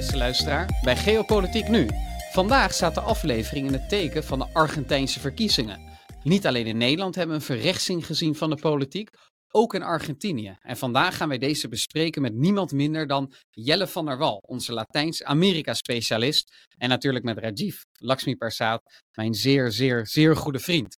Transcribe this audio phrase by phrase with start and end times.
[0.00, 1.88] beste luisteraar, bij Geopolitiek Nu.
[2.32, 5.80] Vandaag staat de aflevering in het teken van de Argentijnse verkiezingen.
[6.22, 9.10] Niet alleen in Nederland hebben we een verrechtsing gezien van de politiek,
[9.50, 10.56] ook in Argentinië.
[10.60, 14.72] En vandaag gaan wij deze bespreken met niemand minder dan Jelle van der Wal, onze
[14.72, 16.68] Latijns-Amerika-specialist.
[16.78, 20.96] En natuurlijk met Rajiv Lakshmi Persad, mijn zeer, zeer, zeer goede vriend.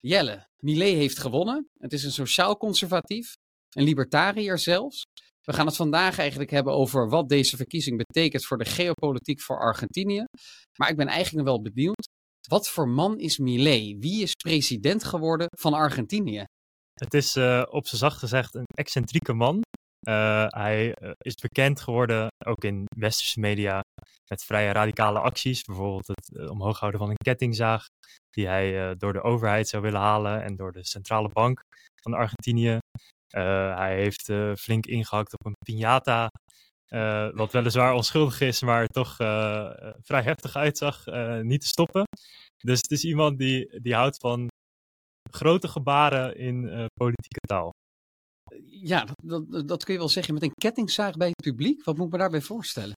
[0.00, 1.70] Jelle, Millet heeft gewonnen.
[1.78, 3.36] Het is een sociaal-conservatief,
[3.70, 5.06] een libertariër zelfs.
[5.42, 9.60] We gaan het vandaag eigenlijk hebben over wat deze verkiezing betekent voor de geopolitiek voor
[9.60, 10.24] Argentinië.
[10.78, 12.08] Maar ik ben eigenlijk wel benieuwd,
[12.48, 13.96] wat voor man is Millet?
[13.98, 16.44] Wie is president geworden van Argentinië?
[16.92, 19.60] Het is uh, op zijn zacht gezegd een excentrieke man.
[20.08, 23.80] Uh, hij uh, is bekend geworden, ook in westerse media,
[24.30, 25.62] met vrij radicale acties.
[25.62, 27.84] Bijvoorbeeld het omhoog houden van een kettingzaag,
[28.30, 31.60] die hij door de overheid zou willen halen en door de centrale bank
[32.02, 32.78] van Argentinië.
[33.30, 36.26] Hij heeft flink ingehakt op een piñata,
[37.34, 39.16] wat weliswaar onschuldig is, maar toch
[40.02, 41.04] vrij heftig uitzag,
[41.42, 42.04] niet te stoppen.
[42.64, 44.48] Dus het is iemand die, die houdt van
[45.30, 47.70] grote gebaren in uh, politieke taal.
[48.64, 50.34] Ja, dat, dat, dat, kun je wel zeggen.
[50.34, 52.92] Met een kettingzaag bij het publiek, wat moet ik me daarbij voorstellen?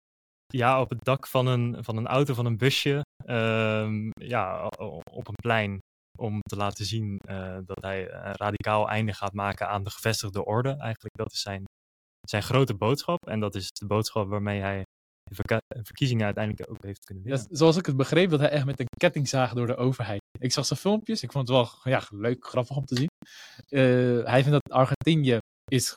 [0.45, 3.01] Ja, op het dak van een, van een auto, van een busje.
[3.25, 4.67] Uh, ja,
[5.11, 5.79] op een plein.
[6.17, 10.45] Om te laten zien uh, dat hij een radicaal einde gaat maken aan de gevestigde
[10.45, 10.69] orde.
[10.69, 11.63] Eigenlijk, dat is zijn,
[12.21, 13.27] zijn grote boodschap.
[13.27, 14.83] En dat is de boodschap waarmee hij
[15.23, 17.47] de verkiezingen uiteindelijk ook heeft kunnen winnen.
[17.49, 20.21] Zoals ik het begreep, dat hij echt met een kettingzaag door de overheid.
[20.39, 23.09] Ik zag zijn filmpjes, ik vond het wel ja, leuk, grappig om te zien.
[23.69, 25.37] Uh, hij vindt dat Argentinië
[25.71, 25.95] is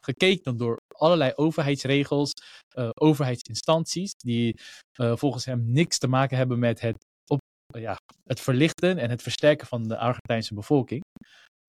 [0.00, 2.32] gekeken door allerlei overheidsregels,
[2.78, 4.60] uh, overheidsinstanties, die
[4.92, 7.04] volgens hem niks te maken hebben met het,
[7.80, 11.02] ja, het verlichten en het versterken van de Argentijnse bevolking.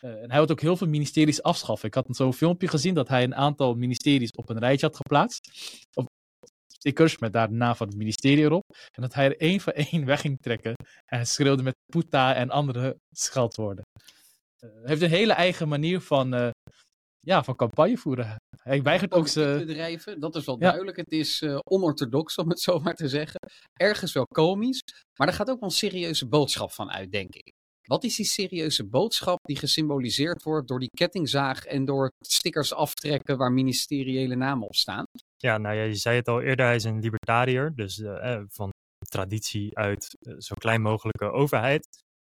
[0.03, 1.87] Uh, en hij wil ook heel veel ministeries afschaffen.
[1.87, 5.49] Ik had zo'n filmpje gezien dat hij een aantal ministeries op een rijtje had geplaatst.
[5.93, 6.05] Of
[6.67, 8.63] stickers met daar de naam van het ministerie erop.
[8.95, 10.73] En dat hij er één voor één weg ging trekken.
[11.05, 13.83] En schreeuwde met puta en andere scheldwoorden.
[14.63, 16.49] Uh, hij heeft een hele eigen manier van, uh,
[17.27, 18.35] ja, van campagne voeren.
[18.63, 19.57] Hij weigert ook zijn...
[19.57, 20.61] bedrijven, dat is wel ja.
[20.61, 20.97] duidelijk.
[20.97, 23.39] Het is uh, onorthodox, om het zo maar te zeggen.
[23.73, 24.81] Ergens wel komisch,
[25.19, 27.51] maar er gaat ook wel een serieuze boodschap van uit, denk ik.
[27.87, 33.37] Wat is die serieuze boodschap die gesymboliseerd wordt door die kettingzaag en door stickers aftrekken
[33.37, 35.03] waar ministeriële namen op staan?
[35.37, 38.69] Ja, nou ja, je zei het al eerder, hij is een libertariër, dus uh, van
[39.09, 41.87] traditie uit uh, zo klein mogelijke overheid.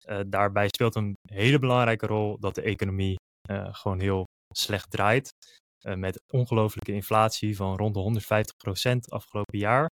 [0.09, 3.19] Uh, daarbij speelt een hele belangrijke rol dat de economie
[3.73, 4.25] gewoon heel
[4.56, 5.31] slecht draait.
[5.81, 9.88] met ongelooflijke inflatie van rond de 150% afgelopen jaar.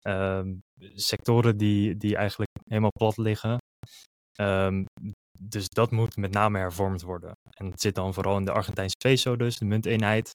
[0.00, 0.54] Ehm,
[0.94, 3.58] sectoren die, die eigenlijk helemaal plat liggen.
[4.40, 4.84] Um,
[5.38, 7.32] dus dat moet met name hervormd worden.
[7.50, 10.32] En het zit dan vooral in de Argentijnse peso, dus de munteenheid.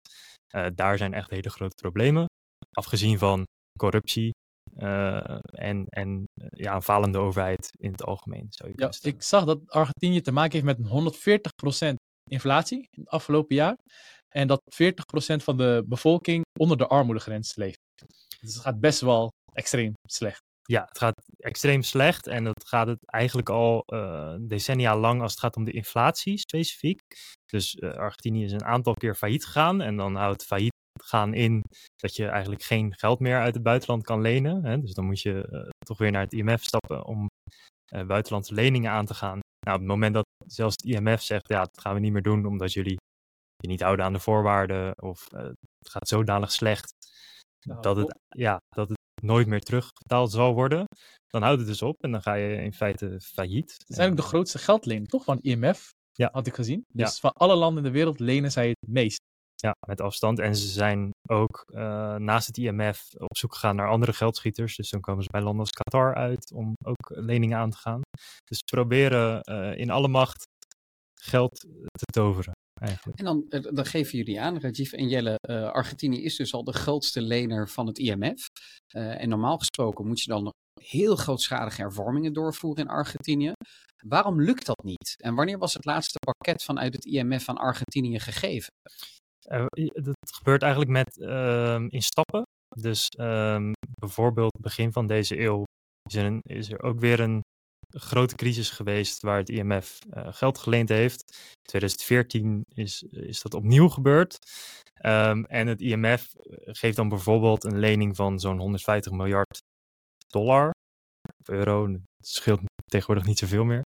[0.56, 2.25] Uh, daar zijn echt hele grote problemen.
[2.72, 3.44] Afgezien van
[3.79, 4.31] corruptie
[4.78, 8.47] uh, en, en ja, een falende overheid in het algemeen.
[8.50, 11.18] Zou je ja, ik zag dat Argentinië te maken heeft met
[11.91, 11.94] 140%
[12.28, 13.76] inflatie in het afgelopen jaar.
[14.30, 17.80] En dat 40% van de bevolking onder de armoedegrens leeft.
[18.40, 22.88] Dus het gaat best wel extreem slecht ja, het gaat extreem slecht en dat gaat
[22.88, 27.02] het eigenlijk al uh, decennia lang als het gaat om de inflatie specifiek.
[27.46, 31.64] Dus uh, Argentinië is een aantal keer failliet gegaan en dan houdt failliet gaan in
[31.96, 34.66] dat je eigenlijk geen geld meer uit het buitenland kan lenen.
[34.66, 34.80] Hè?
[34.82, 37.28] Dus dan moet je uh, toch weer naar het IMF stappen om
[38.08, 39.40] buitenlandse leningen aan te gaan.
[39.59, 42.22] Nou, op het moment dat zelfs het IMF zegt, ja, dat gaan we niet meer
[42.22, 42.97] doen omdat jullie
[43.57, 46.94] je niet houden aan de voorwaarden of het gaat zodanig slecht
[47.67, 50.85] nou, dat, het, ja, dat het nooit meer terugbetaald zal worden,
[51.28, 53.72] dan houdt het dus op en dan ga je in feite failliet.
[53.72, 55.23] Het is eigenlijk de grootste geldlening, toch?
[55.23, 56.29] Van IMF, ja.
[56.31, 56.84] had ik gezien.
[56.94, 57.19] Dus ja.
[57.19, 59.19] van alle landen in de wereld lenen zij het meest.
[59.59, 60.40] Ja, met afstand.
[60.40, 64.75] En ze zijn ook uh, naast het IMF op zoek gegaan naar andere geldschieters.
[64.75, 68.01] Dus dan komen ze bij landen als Qatar uit om ook leningen aan te gaan.
[68.44, 70.43] Dus ze proberen uh, in alle macht
[71.22, 71.59] geld
[71.91, 72.52] te toveren.
[72.82, 73.20] Eigenlijk.
[73.20, 75.37] En dan, eh, dan geven jullie aan, Rajiv en Jelle,
[75.72, 78.47] Argentinië is dus al de grootste lener van het IMF.
[78.93, 80.52] En normaal gesproken moet je dan
[80.82, 83.52] heel grootschalige hervormingen doorvoeren in Argentinië.
[84.05, 85.16] Waarom lukt dat niet?
[85.17, 88.70] En wanneer was het laatste pakket vanuit het IMF aan Argentinië gegeven?
[89.52, 91.17] Uh, dat gebeurt eigenlijk met,
[91.91, 92.44] in stappen.
[92.76, 95.64] Dus ehm, bijvoorbeeld begin van deze eeuw
[96.09, 97.41] is er, is er ook weer een
[97.90, 101.22] grote crisis geweest waar het IMF uh, geld geleend heeft.
[101.32, 104.38] In 2014 is, is dat opnieuw gebeurd.
[105.05, 106.34] Um, en het IMF
[106.66, 109.59] geeft dan bijvoorbeeld een lening van zo'n 150 miljard
[110.28, 110.72] dollar.
[111.40, 113.84] Of euro, het scheelt tegenwoordig niet zoveel meer.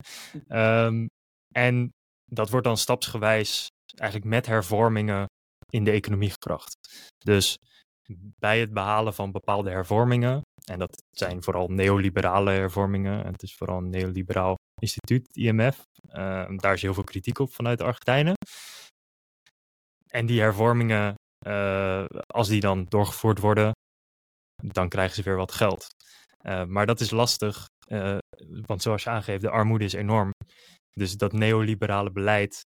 [1.53, 1.89] En
[2.31, 5.25] dat wordt dan stapsgewijs eigenlijk met hervormingen
[5.69, 6.77] in de economie gebracht.
[7.18, 7.57] Dus
[8.16, 10.42] bij het behalen van bepaalde hervormingen.
[10.63, 13.25] En dat zijn vooral neoliberale hervormingen.
[13.25, 15.83] Het is vooral een neoliberaal instituut, IMF.
[16.10, 18.33] Uh, daar is heel veel kritiek op vanuit de Argentijnen.
[20.12, 21.13] En die hervormingen,
[21.48, 23.71] uh, als die dan doorgevoerd worden,
[24.63, 25.88] dan krijgen ze weer wat geld.
[26.45, 27.66] Uh, maar dat is lastig,
[28.66, 30.31] want zoals je aangeeft, de armoede is enorm.
[30.92, 32.62] Dus dat neoliberale beleid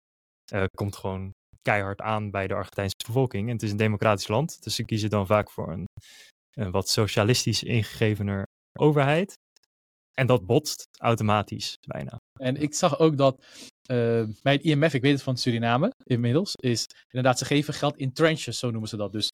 [0.77, 3.47] komt gewoon keihard aan bij de Argentijnse bevolking.
[3.47, 5.85] En het is een democratisch land, dus ze kiezen dan vaak voor een,
[6.57, 8.47] een wat socialistisch ingegevener
[8.79, 9.35] overheid.
[10.15, 12.17] En dat botst automatisch bijna.
[12.41, 13.45] En ik zag ook dat
[13.91, 17.97] uh, bij het IMF, ik weet het van Suriname inmiddels, is inderdaad ze geven geld
[17.97, 19.13] in tranches, zo noemen ze dat.
[19.13, 19.29] Dus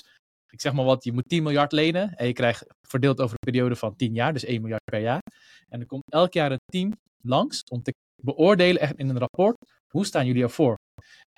[0.50, 3.52] ik zeg maar wat, je moet 10 miljard lenen en je krijgt verdeeld over een
[3.52, 5.22] periode van 10 jaar, dus 1 miljard per jaar.
[5.68, 6.92] En er komt elk jaar een team
[7.22, 7.92] langs om te
[8.22, 9.56] beoordelen echt in een rapport,
[9.92, 10.76] hoe staan jullie ervoor?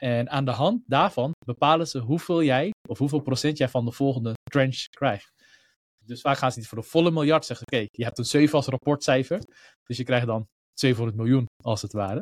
[0.02, 3.92] En aan de hand daarvan bepalen ze hoeveel jij, of hoeveel procent jij van de
[3.92, 5.30] volgende tranche krijgt.
[6.04, 8.54] Dus vaak gaan ze niet voor de volle miljard zeggen, oké, je hebt een 7
[8.54, 9.40] als rapportcijfer,
[9.82, 10.46] dus je krijgt dan
[10.78, 12.20] 700 miljoen als het ware.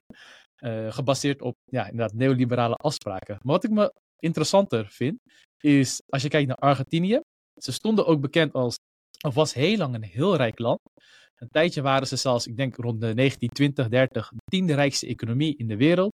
[0.65, 3.37] Uh, gebaseerd op ja, inderdaad neoliberale afspraken.
[3.43, 5.19] Maar wat ik me interessanter vind,
[5.61, 7.21] is als je kijkt naar Argentinië.
[7.63, 8.77] Ze stonden ook bekend als,
[9.27, 10.79] of was heel lang een heel rijk land.
[11.35, 15.57] Een tijdje waren ze zelfs, ik denk rond de 1920, 30, de tiende rijkste economie
[15.57, 16.13] in de wereld.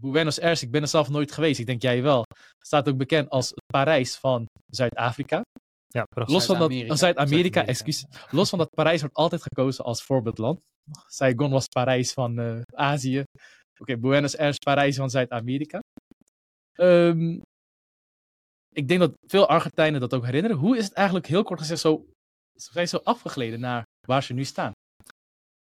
[0.00, 2.24] Buenos Aires, ik ben er zelf nooit geweest, ik denk jij wel.
[2.64, 5.42] Staat ook bekend als het Parijs van Zuid-Afrika.
[5.86, 8.04] Ja, Los van dat Zuid-Amerika, excuus.
[8.30, 10.60] Los van dat Parijs wordt altijd gekozen als voorbeeldland.
[11.06, 13.18] Saigon was Parijs van uh, Azië.
[13.18, 15.80] Oké, okay, Buenos Aires, Parijs van Zuid-Amerika.
[16.80, 17.42] Um,
[18.68, 20.56] ik denk dat veel Argentijnen dat ook herinneren.
[20.56, 22.06] Hoe is het eigenlijk heel kort gezegd zo,
[22.54, 24.72] zijn zo afgegleden naar waar ze nu staan?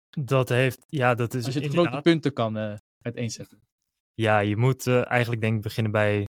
[0.10, 1.92] Dat heeft, ja, dat is Als je het inderdaad...
[1.94, 3.60] grote punten kan uh, uiteenzetten.
[4.22, 6.26] Ja, je moet uh, eigenlijk denk ik beginnen bij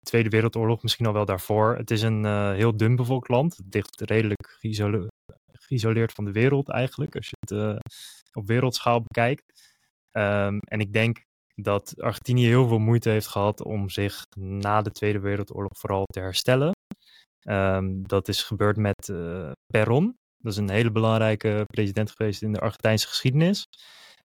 [0.00, 1.76] Tweede Wereldoorlog, misschien al wel daarvoor.
[1.76, 3.56] Het is een uh, heel dun bevolkt land.
[3.56, 5.08] Het ligt redelijk geïsole
[5.52, 7.76] geïsoleerd van de wereld eigenlijk, als je het uh,
[8.32, 9.42] op wereldschaal bekijkt.
[10.12, 11.22] Um, en ik denk
[11.54, 16.20] dat Argentinië heel veel moeite heeft gehad om zich na de Tweede Wereldoorlog vooral te
[16.20, 16.72] herstellen.
[17.48, 20.14] Um, dat is gebeurd met uh, Perón.
[20.38, 23.64] Dat is een hele belangrijke president geweest in de Argentijnse geschiedenis.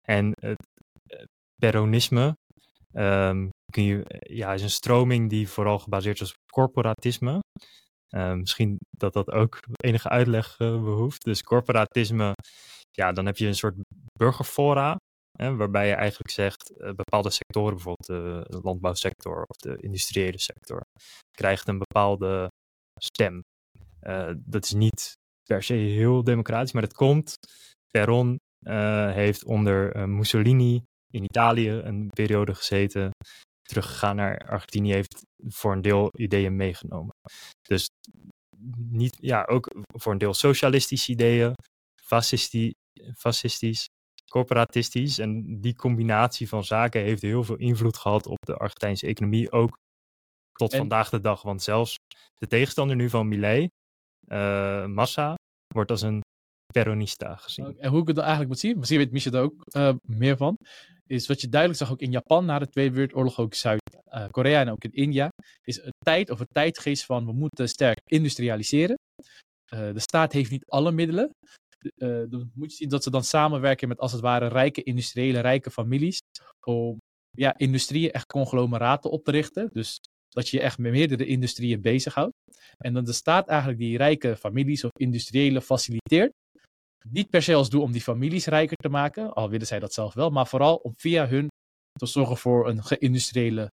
[0.01, 0.67] En het
[1.55, 2.33] Peronisme
[2.93, 7.39] um, je, ja, is een stroming die vooral gebaseerd is op corporatisme.
[8.15, 11.23] Uh, misschien dat dat ook enige uitleg uh, behoeft.
[11.23, 12.33] Dus corporatisme,
[12.91, 13.75] ja, dan heb je een soort
[14.17, 14.95] burgerfora.
[15.37, 20.81] Hè, waarbij je eigenlijk zegt, uh, bepaalde sectoren, bijvoorbeeld de landbouwsector of de industriële sector,
[21.31, 22.47] krijgt een bepaalde
[23.01, 23.41] stem.
[24.37, 25.13] Dat is niet
[25.43, 27.35] per se heel democratisch, maar dat komt.
[27.91, 28.37] Peron
[29.13, 30.83] heeft onder Mussolini
[31.13, 33.11] in Italië een periode gezeten,
[33.61, 37.11] teruggegaan naar Argentinië, heeft voor een deel ideeën meegenomen.
[37.61, 37.87] Dus
[38.77, 41.53] niet, ja, ook voor een deel socialistische ideeën,
[42.03, 42.73] fascistisch,
[43.17, 43.85] fascistisch,
[44.31, 45.17] corporatistisch.
[45.17, 49.77] En die combinatie van zaken heeft heel veel invloed gehad op de Argentijnse economie, ook
[50.51, 51.41] tot vandaag de dag.
[51.41, 51.95] Want zelfs
[52.35, 53.67] de tegenstander nu van Milei,
[54.27, 55.35] uh, Massa,
[55.73, 56.21] wordt als een
[56.73, 57.79] peronista gezien.
[57.79, 60.55] En hoe ik het eigenlijk moet zien, misschien weet Michel er ook uh, meer van,
[61.09, 64.69] is wat je duidelijk zag ook in Japan na de Tweede Wereldoorlog, ook Zuid-Korea en
[64.69, 65.29] ook in India,
[65.63, 68.95] is het tijd of het tijdgeest van we moeten sterk industrialiseren.
[69.73, 71.29] Uh, de staat heeft niet alle middelen.
[71.95, 75.39] Uh, dan moet je zien dat ze dan samenwerken met als het ware rijke industriële,
[75.39, 76.19] rijke families
[76.65, 76.97] om
[77.31, 79.69] ja, industrieën echt conglomeraten op te richten.
[79.73, 79.99] Dus
[80.29, 82.33] dat je je echt met meerdere industrieën bezighoudt.
[82.77, 86.31] En dan de staat eigenlijk die rijke families of industriële faciliteert
[87.09, 89.93] niet per se als doel om die families rijker te maken, al willen zij dat
[89.93, 91.47] zelf wel, maar vooral om via hun
[91.91, 93.71] te zorgen voor een geïndustriële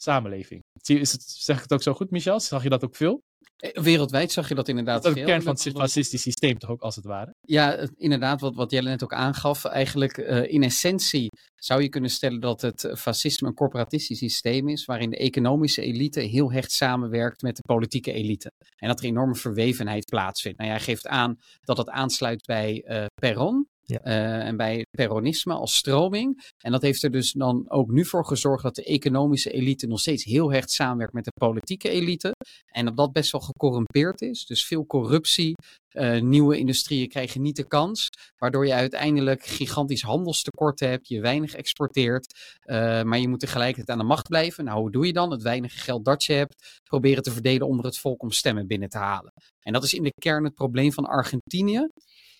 [0.00, 0.60] samenleving.
[0.82, 2.40] Is het, zeg ik het ook zo goed, Michel?
[2.40, 3.20] Zag je dat ook veel?
[3.56, 5.02] Eh, wereldwijd zag je dat inderdaad.
[5.02, 7.34] Dat is de kern van het fascistisch systeem, toch ook als het ware?
[7.40, 9.64] Ja, inderdaad, wat, wat Jelle net ook aangaf.
[9.64, 14.84] Eigenlijk uh, in essentie zou je kunnen stellen dat het fascisme een corporatistisch systeem is,
[14.84, 18.52] waarin de economische elite heel hecht samenwerkt met de politieke elite.
[18.76, 20.58] En dat er enorme verwevenheid plaatsvindt.
[20.58, 23.68] Nou, jij geeft aan dat het aansluit bij uh, Perron.
[23.90, 26.46] Uh, en bij peronisme als stroming.
[26.58, 30.00] En dat heeft er dus dan ook nu voor gezorgd dat de economische elite nog
[30.00, 32.34] steeds heel hecht samenwerkt met de politieke elite.
[32.66, 34.46] En dat dat best wel gecorrumpeerd is.
[34.46, 35.54] Dus veel corruptie.
[35.92, 38.08] Uh, nieuwe industrieën krijgen niet de kans.
[38.36, 41.08] Waardoor je uiteindelijk gigantisch handelstekorten hebt.
[41.08, 42.56] Je weinig exporteert.
[42.64, 44.64] Uh, maar je moet tegelijkertijd aan de macht blijven.
[44.64, 45.30] Nou, hoe doe je dan?
[45.30, 46.80] Het weinige geld dat je hebt.
[46.82, 49.32] Proberen te verdelen onder het volk om stemmen binnen te halen.
[49.60, 51.88] En dat is in de kern het probleem van Argentinië.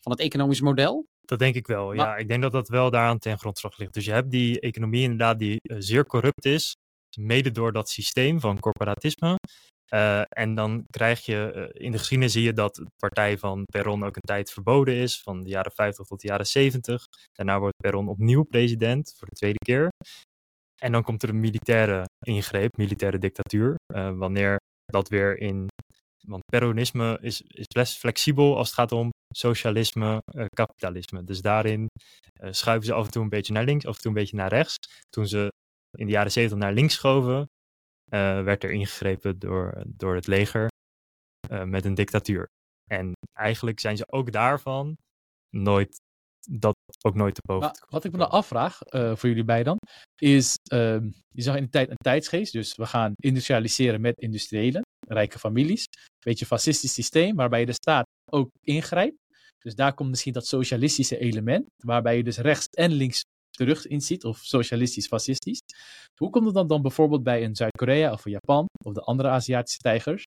[0.01, 1.07] Van het economisch model.
[1.29, 1.93] Dat denk ik wel.
[1.93, 3.95] Ja, ik denk dat dat wel daaraan ten grondslag ligt.
[3.95, 6.77] Dus je hebt die economie inderdaad die uh, zeer corrupt is,
[7.19, 9.37] mede door dat systeem van corporatisme.
[9.95, 13.65] Uh, en dan krijg je, uh, in de geschiedenis zie je dat de partij van
[13.65, 17.05] Perron ook een tijd verboden is, van de jaren 50 tot de jaren 70.
[17.33, 19.89] Daarna wordt Perron opnieuw president, voor de tweede keer.
[20.81, 23.75] En dan komt er een militaire ingreep, militaire dictatuur,
[24.17, 25.67] wanneer dat weer in...
[26.29, 30.23] Want Peronisme is, is best flexibel als het gaat om socialisme,
[30.55, 31.25] kapitalisme.
[31.25, 31.87] Dus daarin
[32.51, 34.49] schuiven ze af en toe een beetje naar links, af en toe een beetje naar
[34.49, 34.77] rechts.
[35.09, 35.53] Toen ze
[35.99, 40.69] in de jaren 70 naar links schoven, uh, werd er ingegrepen door, door het leger
[41.65, 42.47] met een dictatuur.
[42.91, 44.97] En eigenlijk zijn ze ook daarvan
[45.57, 46.01] nooit,
[46.51, 47.71] dat ook nooit te boven.
[47.89, 49.77] Wat ik me dan afvraag, uh, voor jullie bij dan,
[50.21, 54.83] is, ehm, je zag in de tijd een tijdsgeest, dus we gaan industrialiseren met industriëlen,
[55.09, 59.17] rijke families, een beetje een fascistisch systeem, waarbij de staat ook ingrijpt.
[59.59, 64.01] Dus daar komt misschien dat socialistische element, waarbij je dus rechts en links terug in
[64.01, 65.61] ziet, of socialistisch-fascistisch.
[66.21, 69.29] Hoe komt het dan, dan bijvoorbeeld bij een Zuid-Korea of een Japan of de andere
[69.29, 70.25] Aziatische tijgers,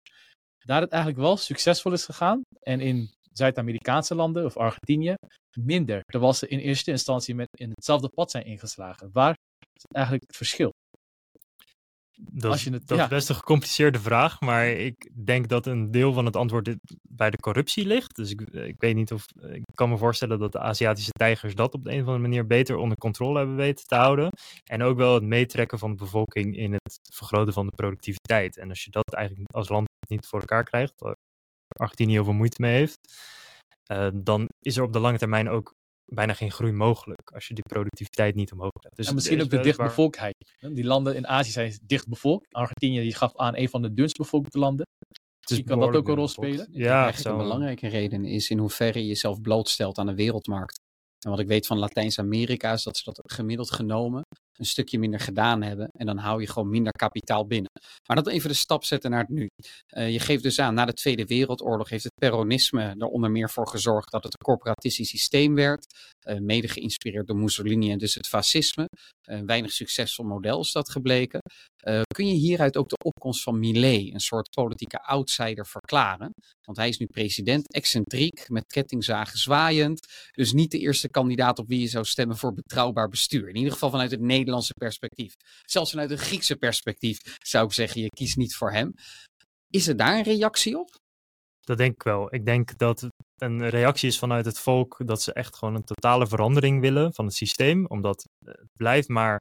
[0.66, 5.16] daar het eigenlijk wel succesvol is gegaan en in Zuid-Amerikaanse landen of Argentinië
[5.60, 9.10] minder, terwijl ze in eerste instantie met in hetzelfde pad zijn ingeslagen.
[9.12, 9.36] Waar
[9.74, 10.72] is eigenlijk het verschil?
[12.24, 13.04] Dat, Als je het, dat ja.
[13.04, 16.76] is best een gecompliceerde vraag, maar ik denk dat een deel van het antwoord
[17.10, 18.16] bij de corruptie ligt.
[18.16, 19.26] Dus ik, ik weet niet of.
[19.52, 22.48] Ik kan me voorstellen dat de Aziatische tijgers dat op de een of andere manier
[22.48, 24.30] beter onder controle hebben weten te houden.
[24.64, 28.58] En ook wel het meetrekken van de bevolking in het vergroten van de productiviteit.
[28.58, 30.94] En als je dat eigenlijk als land niet voor elkaar krijgt,
[31.82, 33.00] waar Argentinië heel veel moeite mee heeft,
[33.92, 35.74] uh, dan is er op de lange termijn ook
[36.06, 38.96] bijna geen groei mogelijk als je die productiviteit niet omhoog hebt.
[38.96, 40.36] Dus en misschien ook de dichtbevolktheid.
[40.60, 42.54] Die landen in Azië zijn dicht bevolkt.
[42.54, 44.86] Argentinië die gaf aan een van de dunst bevolkte landen.
[45.40, 46.68] Dus kan dat ook een rol spelen?
[46.72, 47.32] Ja, eigenlijk zo.
[47.32, 50.80] een belangrijke reden is in hoeverre je jezelf blootstelt aan de wereldmarkt.
[51.26, 54.22] En wat ik weet van Latijns-Amerika is dat ze dat gemiddeld genomen
[54.58, 55.90] een stukje minder gedaan hebben.
[55.92, 57.72] En dan hou je gewoon minder kapitaal binnen.
[58.08, 59.48] Maar dat even de stap zetten naar het nu.
[59.98, 63.50] Uh, je geeft dus aan, na de Tweede Wereldoorlog heeft het peronisme er onder meer
[63.50, 65.86] voor gezorgd dat het een corporatistisch systeem werd.
[66.28, 68.86] Uh, mede geïnspireerd door Mussolini en dus het fascisme.
[69.22, 71.40] Een weinig succesvol model is dat gebleken.
[72.16, 76.32] kun je hieruit ook de opkomst van Millet, een soort politieke outsider, verklaren?
[76.62, 80.08] Want hij is nu president, excentriek, met kettingzagen zwaaiend.
[80.32, 83.50] Dus niet de eerste kandidaat op wie je zou stemmen voor betrouwbaar bestuur.
[83.50, 85.34] In ieder geval vanuit het Nederlands Nederlandse perspectief.
[85.66, 88.94] Zelfs vanuit een Griekse perspectief zou ik zeggen, je kiest niet voor hem.
[89.68, 91.00] Is er daar een reactie op?
[91.60, 92.34] Dat denk ik wel.
[92.34, 96.28] Ik denk dat een reactie is vanuit het volk dat ze echt gewoon een totale
[96.28, 97.86] verandering willen van het systeem.
[97.86, 99.40] Omdat het blijft maar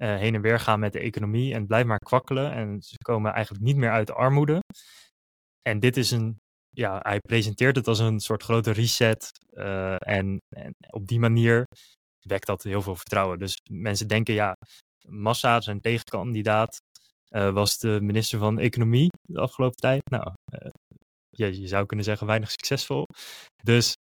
[0.00, 2.52] uh, heen en weer gaan met de economie en blijft maar kwakkelen.
[2.52, 4.60] En ze komen eigenlijk niet meer uit de armoede.
[5.62, 6.36] En dit is een,
[6.70, 9.30] ja, hij presenteert het als een soort grote reset.
[9.98, 11.64] En, en, op die manier
[12.20, 13.38] wekt dat heel veel vertrouwen.
[13.38, 14.56] Dus mensen denken, ja,
[15.08, 16.78] Massa, zijn tegenkandidaat,
[17.30, 20.02] uh, was de minister van Economie de afgelopen tijd.
[20.10, 20.32] Nou,
[21.30, 23.04] ja, je zou kunnen zeggen weinig succesvol.
[23.62, 23.92] Dus,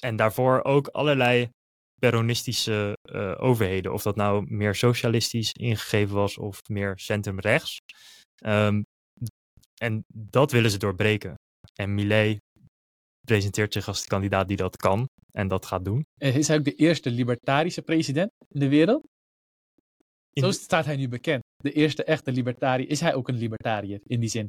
[0.00, 1.48] en daarvoor ook allerlei
[1.98, 3.92] peronistische uh, overheden.
[3.92, 7.78] Of dat nou meer socialistisch ingegeven was of meer centrumrechts.
[8.46, 8.82] Um,
[9.80, 11.34] en dat willen ze doorbreken.
[11.74, 12.38] En Millet
[13.26, 16.04] presenteert zich als de kandidaat die dat kan en dat gaat doen.
[16.18, 19.02] Is hij ook de eerste libertarische president in de wereld?
[20.32, 20.42] In...
[20.42, 21.42] Zo staat hij nu bekend.
[21.56, 22.88] De eerste echte libertariër.
[22.88, 24.48] Is hij ook een libertariër in die zin?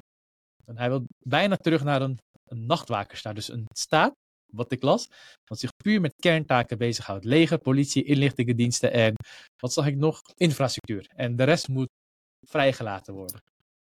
[0.65, 3.35] En hij wil bijna terug naar een, een nachtwakerstaat.
[3.35, 4.13] Dus een staat,
[4.53, 5.09] wat ik las,
[5.49, 7.25] wat zich puur met kerntaken bezighoudt.
[7.25, 9.13] Leger, politie, inlichtingendiensten en,
[9.61, 10.21] wat zag ik nog?
[10.35, 11.05] Infrastructuur.
[11.15, 11.89] En de rest moet
[12.47, 13.41] vrijgelaten worden.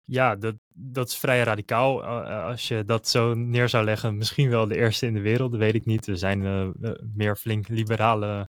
[0.08, 2.04] Ja, dat, dat is vrij radicaal.
[2.24, 5.60] als je dat zo neer zou leggen, misschien wel de eerste in de wereld, dat
[5.60, 6.06] weet ik niet.
[6.06, 8.48] Er zijn uh, meer flink liberale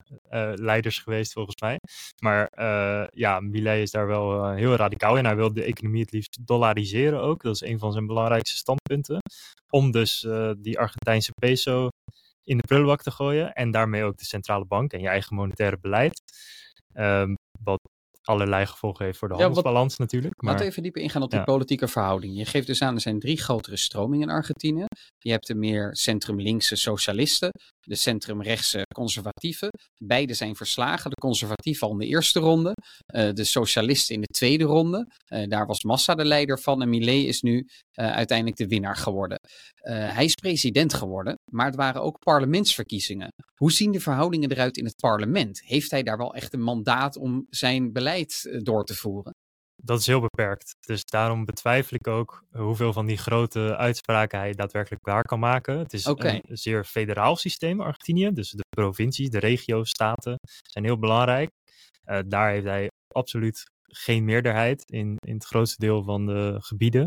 [0.55, 1.79] leiders geweest, volgens mij.
[2.23, 5.25] Maar uh, ja, Millet is daar wel heel radicaal in.
[5.25, 7.43] Hij wil de economie het liefst dollariseren ook.
[7.43, 9.19] Dat is een van zijn belangrijkste standpunten.
[9.71, 10.27] Om dus
[10.59, 11.89] die Argentijnse peso
[12.45, 13.53] in de prullenbak te gooien.
[13.53, 16.23] En daarmee ook de centrale bank en je eigen monetaire beleid.
[16.95, 17.81] Um, wat
[18.29, 20.43] allerlei gevolgen heeft voor de handelsbalans ja, natuurlijk.
[20.43, 20.51] Maar...
[20.51, 22.37] Laten we even dieper ingaan op die politieke verhouding.
[22.37, 24.85] Je geeft dus aan, er zijn drie grotere stromingen in Argentinië.
[25.19, 29.69] Je hebt de meer centrum-linkse socialisten, de centrum-rechtse conservatieven.
[30.05, 31.11] Beide zijn verslagen.
[31.11, 32.75] De conservatieven al in de eerste ronde,
[33.15, 35.07] uh, de socialisten in de tweede ronde.
[35.29, 38.97] Uh, daar was Massa de leider van en Millet is nu uh, uiteindelijk de winnaar
[38.97, 39.39] geworden.
[39.89, 43.29] hij is president geworden, maar het waren ook parlementsverkiezingen.
[43.55, 45.63] Hoe zien de verhoudingen eruit in het parlement?
[45.65, 49.33] Heeft hij daar wel echt een mandaat om zijn beleid door te voeren?
[49.83, 50.75] dat is heel beperkt.
[50.87, 55.79] Dus daarom betwijfel ik ook hoeveel van die grote uitspraken hij daadwerkelijk waar kan maken.
[55.79, 56.43] Het is okay.
[56.47, 58.33] een zeer federaal systeem, Argentinië.
[58.33, 61.51] Dus de provincies, de regio's, staten zijn heel belangrijk.
[62.07, 67.07] Uh, daar heeft hij absoluut geen meerderheid in, in het grootste deel van de gebieden.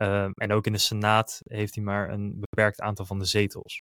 [0.00, 3.82] Ehm, en ook in de Senaat heeft hij maar een beperkt aantal van de zetels.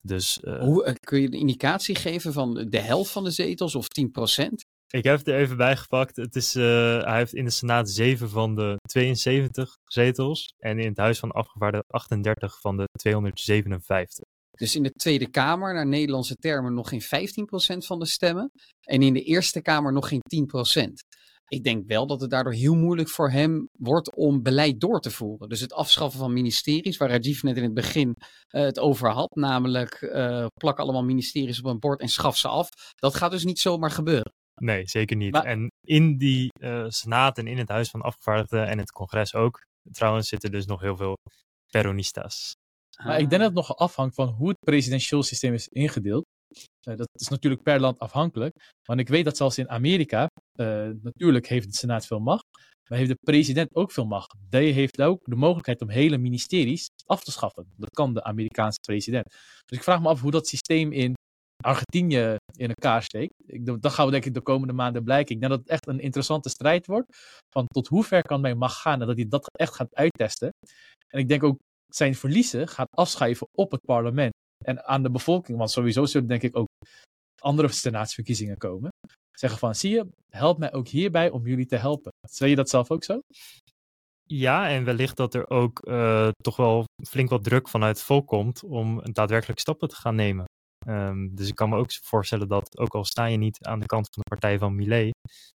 [0.00, 3.74] Dus, uh, Hoe, uh, kun je een indicatie geven van de helft van de zetels
[3.74, 4.64] of 10%?
[4.88, 6.16] Ik heb het er even bij gepakt.
[6.16, 6.64] Het is, uh,
[7.04, 10.54] hij heeft in de Senaat 7 van de 72 zetels.
[10.58, 14.24] En in het Huis van Afgevaardigden 38 van de 257.
[14.50, 18.50] Dus in de Tweede Kamer, naar Nederlandse termen, nog geen 15% van de stemmen.
[18.80, 21.04] En in de Eerste Kamer nog geen 10%.
[21.52, 25.10] Ik denk wel dat het daardoor heel moeilijk voor hem wordt om beleid door te
[25.10, 25.48] voeren.
[25.48, 29.34] Dus het afschaffen van ministeries, waar Rajiv net in het begin uh, het over had,
[29.34, 32.68] namelijk uh, plak allemaal ministeries op een bord en schaf ze af.
[32.94, 34.32] Dat gaat dus niet zomaar gebeuren.
[34.54, 35.32] Nee, zeker niet.
[35.32, 35.44] Maar...
[35.44, 39.60] En in die uh, Senaat en in het Huis van Afgevaardigden en het congres ook,
[39.90, 41.16] trouwens, zitten dus nog heel veel
[41.70, 42.52] Peronistas.
[43.04, 46.24] Maar ik denk dat het nog afhangt van hoe het presidentieel systeem is ingedeeld.
[46.88, 48.72] Uh, dat is natuurlijk per land afhankelijk.
[48.84, 50.26] Want ik weet dat zelfs in Amerika,
[50.60, 52.44] uh, natuurlijk heeft de Senaat veel macht,
[52.88, 54.34] maar heeft de president ook veel macht.
[54.50, 57.72] Die heeft ook de mogelijkheid om hele ministeries af te schaffen.
[57.76, 59.24] Dat kan de Amerikaanse president.
[59.64, 61.14] Dus ik vraag me af hoe dat systeem in
[61.64, 63.34] Argentinië in elkaar steekt.
[63.46, 65.34] Ik, dat gaan we denk ik de komende maanden blijken.
[65.34, 67.06] Ik denk dat het echt een interessante strijd wordt.
[67.52, 70.50] Van tot hoe ver kan mijn macht gaan en dat hij dat echt gaat uittesten.
[71.08, 74.32] En ik denk ook zijn verliezen gaat afschrijven op het parlement
[74.64, 75.58] en aan de bevolking.
[75.58, 76.68] Want sowieso zullen denk ik ook
[77.40, 78.90] andere senaatsverkiezingen komen.
[79.32, 82.12] Zeggen van, zie je, help mij ook hierbij om jullie te helpen.
[82.28, 83.20] Zie je dat zelf ook zo?
[84.24, 88.26] Ja, en wellicht dat er ook uh, toch wel flink wat druk vanuit het volk
[88.26, 90.44] komt om daadwerkelijk stappen te gaan nemen.
[90.88, 93.86] Um, dus ik kan me ook voorstellen dat, ook al sta je niet aan de
[93.86, 95.10] kant van de partij van Millet,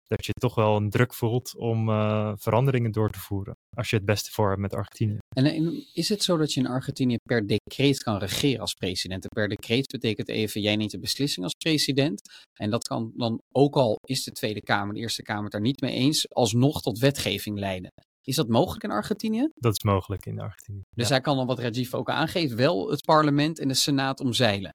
[0.07, 3.53] dat je toch wel een druk voelt om uh, veranderingen door te voeren.
[3.77, 5.17] Als je het beste voor hebt met Argentinië.
[5.35, 9.23] En, is het zo dat je in Argentinië per decreet kan regeren als president?
[9.23, 12.21] En per decreet betekent even, jij neemt de beslissing als president.
[12.53, 15.61] En dat kan dan, ook al is de Tweede Kamer, de Eerste Kamer het daar
[15.61, 17.91] niet mee eens, alsnog tot wetgeving leiden.
[18.21, 19.49] Is dat mogelijk in Argentinië?
[19.53, 20.81] Dat is mogelijk in Argentinië.
[20.95, 21.13] Dus ja.
[21.13, 24.73] hij kan dan, wat Rajiv ook aangeeft, wel het parlement en de senaat omzeilen.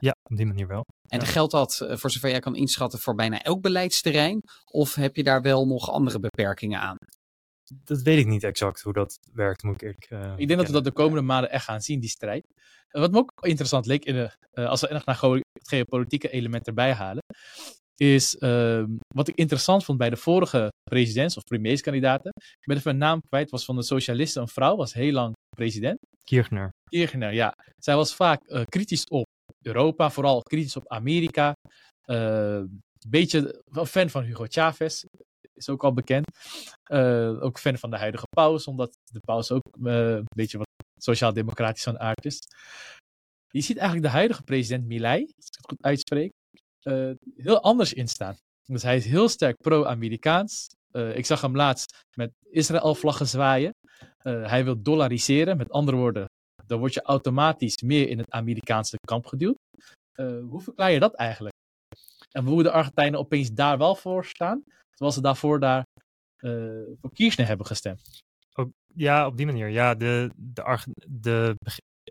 [0.00, 0.84] Ja, op die manier wel.
[1.08, 1.26] En ja.
[1.26, 4.40] geldt dat, uh, voor zover jij kan inschatten, voor bijna elk beleidsterrein?
[4.72, 6.96] Of heb je daar wel nog andere beperkingen aan?
[7.84, 10.56] Dat weet ik niet exact hoe dat werkt, moet ik eerlijk uh, Ik denk kennen.
[10.56, 12.44] dat we dat de komende maanden echt gaan zien, die strijd.
[12.90, 16.66] Uh, wat me ook interessant leek, in de, als we echt naar het geopolitieke element
[16.66, 17.22] erbij halen,
[17.94, 22.32] is ehm, wat ik interessant vond bij de vorige presidents- of premierskandidaten.
[22.36, 25.32] Ik ben even een naam kwijt, was van de socialisten een vrouw, was heel lang
[25.56, 25.98] president.
[26.24, 26.70] Kirchner.
[26.90, 27.52] Kirchner, ja.
[27.76, 29.26] Zij was vaak kritisch op
[29.62, 31.52] Europa, vooral kritisch op Amerika.
[32.04, 35.04] Een uh, beetje een fan van Hugo Chavez,
[35.58, 36.26] is ook al bekend.
[36.92, 40.66] Uh, ook fan van de huidige paus, omdat de paus ook uh, een beetje wat
[40.96, 42.38] sociaal-democratisch van aard is.
[43.50, 46.32] Je ziet eigenlijk de huidige president Milei, als ik het goed uitspreek,
[46.82, 48.36] uh, heel anders instaan.
[48.64, 50.66] Dus hij is heel sterk pro-Amerikaans.
[50.92, 53.72] ik zag hem laatst met Israël-vlaggen zwaaien.
[54.22, 56.26] hij wil dollariseren, met andere woorden,
[56.68, 59.56] dan word je automatisch meer in het Amerikaanse kamp geduwd.
[60.14, 61.54] Uh, hoe verklaar je dat eigenlijk?
[62.30, 65.84] En hoe de Argentijnen opeens daar wel voor staan, terwijl ze daarvoor daar
[66.38, 68.20] uh, voor Kirchner hebben gestemd?
[68.94, 69.68] Ja, op die manier.
[69.68, 71.56] Ja, de, de, de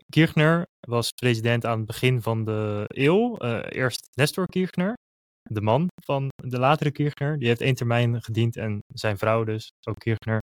[0.08, 3.36] Kirchner was president aan het begin van de eeuw.
[3.44, 4.94] Uh, eerst Nestor Kirchner,
[5.42, 7.38] de man van de latere Kirchner.
[7.38, 10.40] Die heeft één termijn gediend en zijn vrouw dus, ook Kirchner,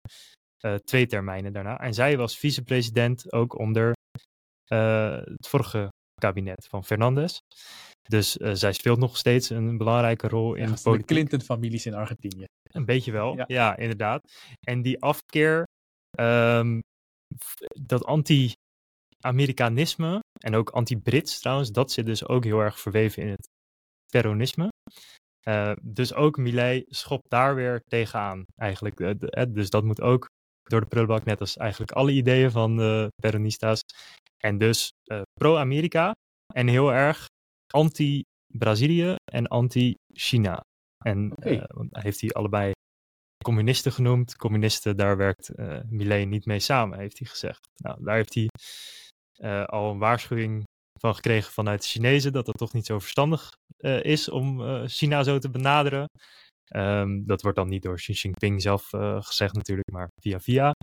[0.84, 1.80] twee termijnen daarna.
[1.80, 3.94] En zij was vicepresident ook onder
[4.68, 5.90] uh, het vorige
[6.22, 7.38] kabinet van Fernandez.
[8.02, 11.08] Dus uh, zij speelt nog steeds een belangrijke rol in de politiek.
[11.08, 12.46] De Clinton-families in Argentinië.
[12.72, 14.22] Een beetje wel, ja, ja inderdaad.
[14.68, 15.64] En die afkeer,
[16.20, 16.80] um,
[17.82, 23.48] dat anti-Amerikanisme en ook anti-Brits trouwens, dat zit dus ook heel erg verweven in het
[24.12, 24.70] peronisme.
[25.48, 29.00] Uh, dus ook Millet schopt daar weer tegenaan eigenlijk.
[29.00, 29.12] Uh,
[29.50, 30.26] dus dat moet ook
[30.72, 33.80] door de prullenbak, net als eigenlijk alle ideeën van de Peronistas.
[34.38, 36.12] En dus uh, pro-Amerika
[36.54, 37.26] en heel erg
[37.74, 40.62] anti-Brazilië en anti-China.
[41.06, 41.54] En okay.
[41.54, 42.72] uh, heeft hij allebei
[43.44, 44.36] communisten genoemd.
[44.36, 47.60] Communisten, daar werkt uh, Millet niet mee samen, heeft hij gezegd.
[47.84, 48.48] Nou, daar heeft hij
[49.38, 50.64] uh, al een waarschuwing
[51.00, 55.24] van gekregen vanuit de Chinezen dat het toch niet zo verstandig uh, is om China
[55.24, 56.06] zo te benaderen.
[56.76, 60.74] Um, dat wordt dan niet door Xi Jinping zelf uh, gezegd natuurlijk, maar via via.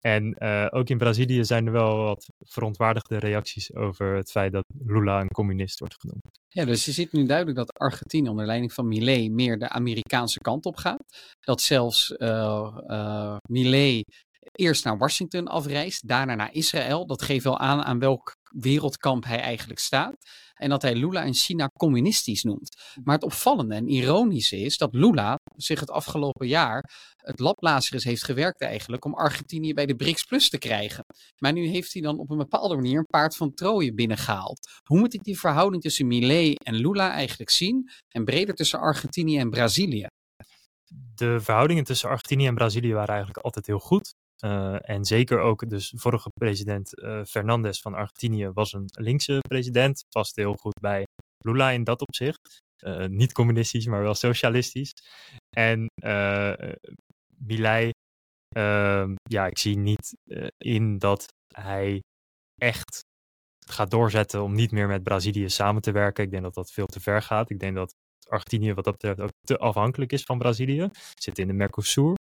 [0.00, 4.64] En uh, ook in Brazilië zijn er wel wat verontwaardigde reacties over het feit dat
[4.84, 6.22] Lula een communist wordt genoemd.
[6.48, 10.38] Ja, dus je ziet nu duidelijk dat Argentinië onder leiding van Millet meer de Amerikaanse
[10.38, 11.04] kant op gaat.
[11.40, 17.06] Dat zelfs uh, Millet eerst naar Washington afreist, daarna naar Israël.
[17.06, 20.14] Dat geeft wel aan aan welk wereldkamp hij eigenlijk staat.
[20.56, 22.76] En dat hij Lula en China communistisch noemt.
[23.04, 26.84] Maar het opvallende en ironische is dat Lula zich het afgelopen jaar
[27.16, 31.04] het lablazerus heeft gewerkt eigenlijk om Argentinië bij de BRICS Plus te krijgen.
[31.38, 34.68] Maar nu heeft hij dan op een bepaalde manier een paard van Troje binnengehaald.
[34.84, 39.38] Hoe moet ik die verhouding tussen Millet en Lula eigenlijk zien en breder tussen Argentinië
[39.38, 40.06] en Brazilië?
[41.14, 44.14] De verhoudingen tussen Argentinië en Brazilië waren eigenlijk altijd heel goed.
[44.44, 50.04] Uh, en zeker ook, dus vorige president uh, Fernandez van Argentinië was een linkse president.
[50.08, 51.04] Paste heel goed bij
[51.44, 52.58] Lula in dat opzicht.
[52.84, 54.92] Uh, niet communistisch, maar wel socialistisch.
[55.56, 56.74] En ehm,
[59.22, 60.14] ja, ik zie niet
[60.58, 62.00] in dat hij
[62.54, 63.00] echt
[63.66, 66.24] gaat doorzetten om niet meer met Brazilië samen te werken.
[66.24, 67.50] Ik denk dat dat veel te ver gaat.
[67.50, 67.94] Ik denk dat
[68.28, 70.88] Argentinië wat dat betreft ook te afhankelijk is van Brazilië.
[71.14, 72.14] Zit in de Mercosur.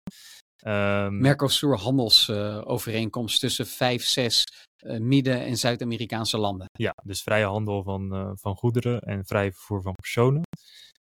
[0.66, 4.44] Um, Mercosur handelsovereenkomst uh, tussen vijf, zes
[4.86, 6.66] uh, Midden- en Zuid-Amerikaanse landen.
[6.72, 10.42] Ja, dus vrije handel van, uh, van goederen en vrij vervoer van personen.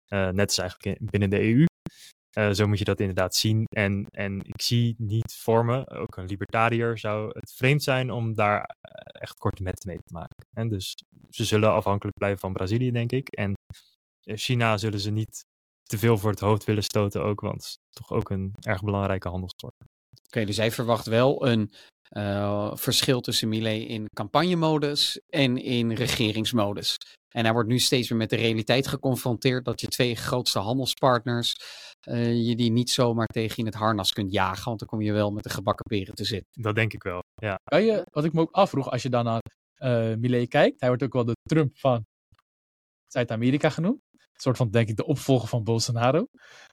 [0.06, 1.64] Eh, net als eigenlijk binnen de EU.
[2.54, 3.64] zo moet je dat inderdaad zien.
[3.64, 8.34] En, en ik zie niet voor me, ook een libertariër zou het vreemd zijn om
[8.34, 8.76] daar
[9.20, 10.46] echt korte metten mee te maken.
[10.56, 10.94] En dus
[11.30, 13.28] ze zullen afhankelijk blijven van Brazilië, denk ik.
[13.28, 13.52] En
[14.20, 15.44] China zullen ze niet
[15.86, 18.82] te veel voor het hoofd willen stoten ook, want het is toch ook een erg
[18.82, 19.72] belangrijke handelsvorm.
[20.26, 21.72] Oké, dus hij verwacht wel een
[22.16, 26.96] uh, verschil tussen Millet in campagnemodus en in regeringsmodus.
[27.28, 31.56] En hij wordt nu steeds weer met de realiteit geconfronteerd dat je twee grootste handelspartners,
[32.08, 35.12] uh, je die niet zomaar tegen in het harnas kunt jagen, want dan kom je
[35.12, 36.62] wel met de gebakken peren te zitten.
[36.62, 37.58] Dat denk ik wel, ja.
[37.64, 39.42] Kan je, wat ik me ook afvroeg als je dan naar
[39.78, 42.04] uh, Millet kijkt, hij wordt ook wel de Trump van
[43.06, 44.00] Zuid-Amerika genoemd.
[44.36, 46.26] Een soort van, denk ik, de opvolger van Bolsonaro.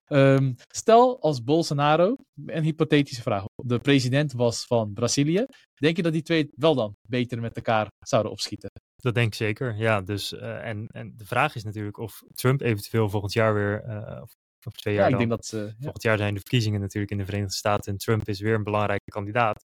[0.07, 5.45] Um, stel als Bolsonaro, een hypothetische vraag, de president was van Brazilië.
[5.73, 8.69] Denk je dat die twee wel dan beter met elkaar zouden opschieten?
[8.95, 10.01] Dat denk ik zeker, ja.
[10.01, 14.21] Dus, uh, en, en de vraag is natuurlijk of Trump eventueel volgend jaar weer, uh,
[14.21, 14.33] of,
[14.73, 17.17] twee jaar ja, dan, ik denk dat, uh, volgend jaar zijn de verkiezingen natuurlijk in
[17.17, 19.63] de Verenigde Staten en Trump is weer een belangrijke kandidaat.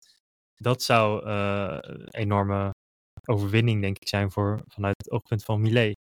[0.57, 2.71] Dat zou een enorme
[3.25, 5.97] overwinning, denk ik, zijn voor, vanuit het oogpunt van Millet.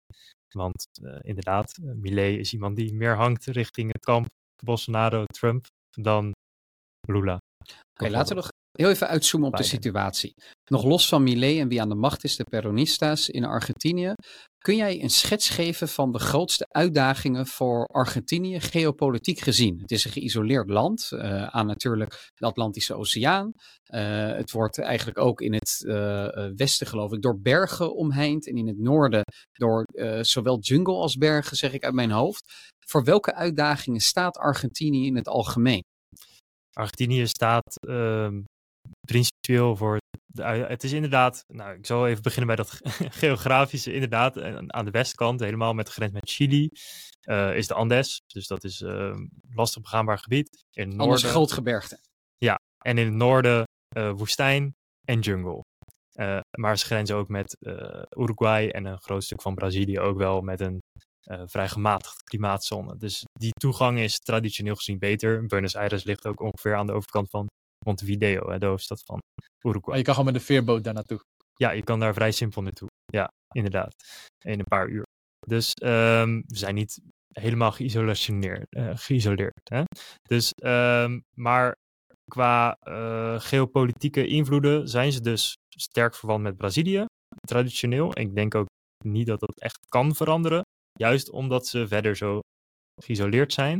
[0.55, 4.27] Want uh, inderdaad, uh, Millet is iemand die meer hangt richting het kamp
[4.63, 5.65] Bolsonaro-Trump
[5.99, 6.31] dan
[7.07, 7.37] Lula.
[7.59, 10.33] Oké, okay, laten we nog heel even uitzoomen op de situatie.
[10.71, 14.13] Nog los van Millet en wie aan de macht is, de Peronistas in Argentinië.
[14.65, 19.79] Kun jij een schets geven van de grootste uitdagingen voor Argentinië geopolitiek gezien?
[19.79, 23.53] Het is een geïsoleerd land uh, aan natuurlijk de Atlantische Oceaan.
[23.93, 28.47] Uh, het wordt eigenlijk ook in het uh, westen, geloof ik, door bergen omheind.
[28.47, 29.85] En in het noorden door
[30.21, 32.73] zowel jungle als bergen, zeg ik uit mijn hoofd.
[32.87, 35.83] Voor welke uitdagingen staat Argentinië in het algemeen?
[36.73, 37.79] Argentinië staat
[39.07, 39.97] principieel voor
[40.43, 42.79] het is inderdaad, nou, ik zal even beginnen bij dat
[43.21, 43.93] geografische.
[43.93, 46.69] Inderdaad, aan de westkant, helemaal met de grens met Chili,
[47.23, 48.21] uh, is de Andes.
[48.27, 49.15] Dus dat is uh,
[49.49, 50.63] lastig begaanbaar gebied.
[50.71, 51.99] In het noorden, groot gebergte.
[52.37, 53.63] Ja, en in het noorden
[53.97, 55.61] uh, woestijn en jungle.
[56.59, 57.57] maar ze grenzen ook met
[58.17, 60.79] Uruguay en een groot stuk van Brazilië ook wel met een
[61.45, 62.97] vrij gematigde klimaatzone.
[62.97, 65.45] Dus die toegang is traditioneel gezien beter.
[65.45, 67.47] Buenos Aires ligt ook ongeveer aan de overkant van
[67.85, 69.19] Montevideo, de hoofdstad van
[69.65, 69.81] Uruguay.
[69.87, 71.19] Maar je kan gewoon met een veerboot daar naartoe.
[71.55, 72.87] Ja, je kan daar vrij simpel naartoe.
[73.05, 73.93] Ja, inderdaad.
[74.45, 75.03] In een paar uur.
[75.47, 76.99] Dus um, we zijn niet
[77.31, 78.65] helemaal geïsoleerd.
[78.69, 79.83] Uh, geïsoleerd hè?
[80.21, 81.73] Dus, um, maar
[82.31, 87.05] qua uh, geopolitieke invloeden zijn ze dus sterk verwant met Brazilië,
[87.47, 88.19] traditioneel.
[88.19, 88.67] Ik denk ook
[89.03, 90.61] niet dat dat echt kan veranderen,
[90.99, 92.39] juist omdat ze verder zo
[93.01, 93.79] geïsoleerd zijn.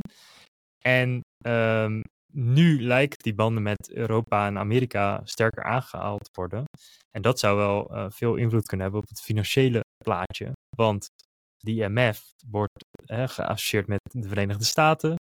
[0.84, 2.02] En um,
[2.36, 6.64] nu lijken die banden met Europa en Amerika sterker aangehaald worden.
[7.12, 10.52] En dat zou wel uh, veel invloed kunnen hebben op het financiële plaatje.
[10.78, 11.08] Want
[11.58, 15.16] die IMF wordt uh, geassocieerd met de Verenigde Staten.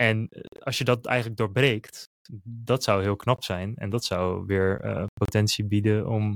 [0.00, 2.04] En uh, als je dat eigenlijk doorbreekt,
[2.44, 3.76] dat zou heel knap zijn.
[3.76, 6.34] En dat zou weer potentie bieden om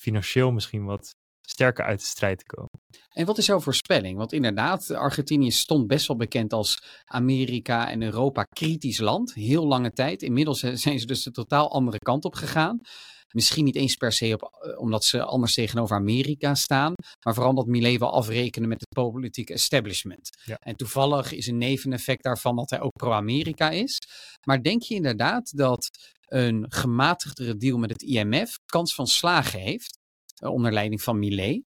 [0.00, 1.10] financieel misschien wat
[1.52, 2.70] sterker uit de strijd te komen.
[3.12, 4.16] En wat is jouw voorspelling?
[4.18, 9.34] Want inderdaad, Argentinië stond best wel bekend als Amerika en Europa kritisch land.
[9.34, 10.22] Heel lange tijd.
[10.22, 12.80] Inmiddels zijn ze dus de totaal andere kant op gegaan.
[13.32, 16.92] Misschien niet eens per se op, eh, omdat ze anders tegenover Amerika staan,
[17.24, 20.28] maar vooral omdat Millet wil afrekenen met het politieke establishment.
[20.44, 20.56] Ja.
[20.58, 23.98] En toevallig is een neveneffect daarvan dat hij ook pro-Amerika is.
[24.46, 25.90] Maar denk je inderdaad dat
[26.26, 30.00] een gematigdere deal met het IMF kans van slagen heeft?
[30.40, 31.62] Eh, onder leiding van Millet?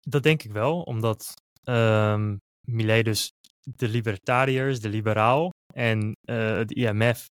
[0.00, 3.28] Dat denk ik wel, omdat um, Millet dus
[3.76, 7.26] de libertariërs, de liberaal en uh, het IMF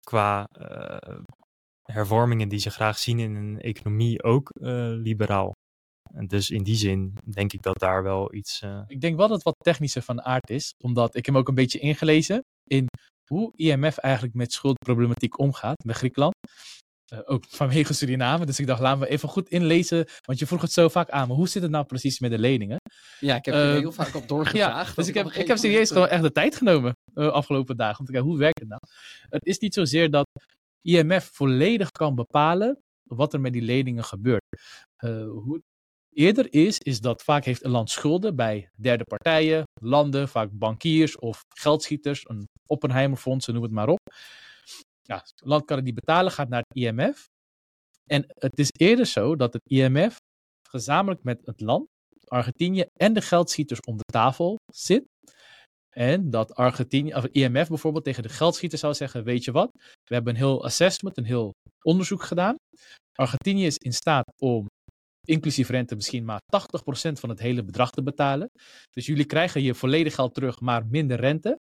[0.00, 1.20] qua uh,
[1.82, 5.52] hervormingen die ze graag zien in een economie ook uh, liberaal
[6.14, 8.60] En dus in die zin denk ik dat daar wel iets.
[8.60, 11.40] eh, Ik denk wel dat het wat technischer van aard is, omdat ik heb me
[11.40, 12.86] ook een beetje ingelezen in
[13.30, 16.34] hoe IMF eigenlijk met schuldproblematiek omgaat bij Griekenland.
[17.12, 18.46] Eh, ook vanwege Suriname.
[18.46, 20.06] Dus ik dacht, laten we even goed inlezen.
[20.26, 21.28] Want je vroeg het zo vaak aan.
[21.28, 22.76] Maar hoe zit het nou precies met de leningen?
[23.20, 24.88] Ja, ik heb er Eh, heel vaak op doorgevraagd.
[24.88, 27.98] Ja, dus ik heb, ik heb serieus gewoon echt de tijd genomen uh, afgelopen dagen.
[27.98, 28.80] Om te kijken, hoe werkt het nou?
[29.28, 30.26] Het is niet zozeer dat
[30.82, 34.44] IMF volledig kan bepalen wat er met die leningen gebeurt.
[35.04, 35.62] Uh, hoe het
[36.12, 41.18] eerder is, is dat vaak heeft een land schulden bij derde partijen, landen, vaak bankiers
[41.18, 44.00] of geldschieters, een Oppenheimerfonds, noem het maar op.
[45.02, 47.26] Ja, land kan het niet betalen, gaat naar het IMF.
[48.04, 50.16] En het is eerder zo dat het IMF
[50.68, 51.86] gezamenlijk met het land,
[52.26, 55.04] Argentinië en de geldschieters om de tafel zit.
[55.94, 59.70] En dat Argentinië, of IMF bijvoorbeeld tegen de geldschieters zou zeggen: Weet je wat,
[60.08, 62.56] we hebben een heel assessment, een heel onderzoek gedaan.
[63.12, 64.66] Argentinië is in staat om
[65.26, 68.50] inclusief rente misschien maar 80% van het hele bedrag te betalen.
[68.90, 71.58] Dus jullie krijgen je volledig geld terug, maar minder rente.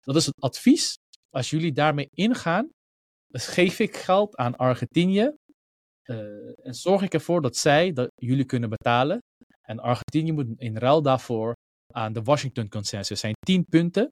[0.00, 0.94] Dat is het advies.
[1.34, 2.68] Als jullie daarmee ingaan,
[3.26, 5.32] dus geef ik geld aan Argentinië
[6.04, 9.18] uh, en zorg ik ervoor dat zij dat jullie kunnen betalen.
[9.62, 11.54] En Argentinië moet in ruil daarvoor
[11.94, 13.20] aan de Washington Consensus.
[13.20, 14.08] Zijn tien punten.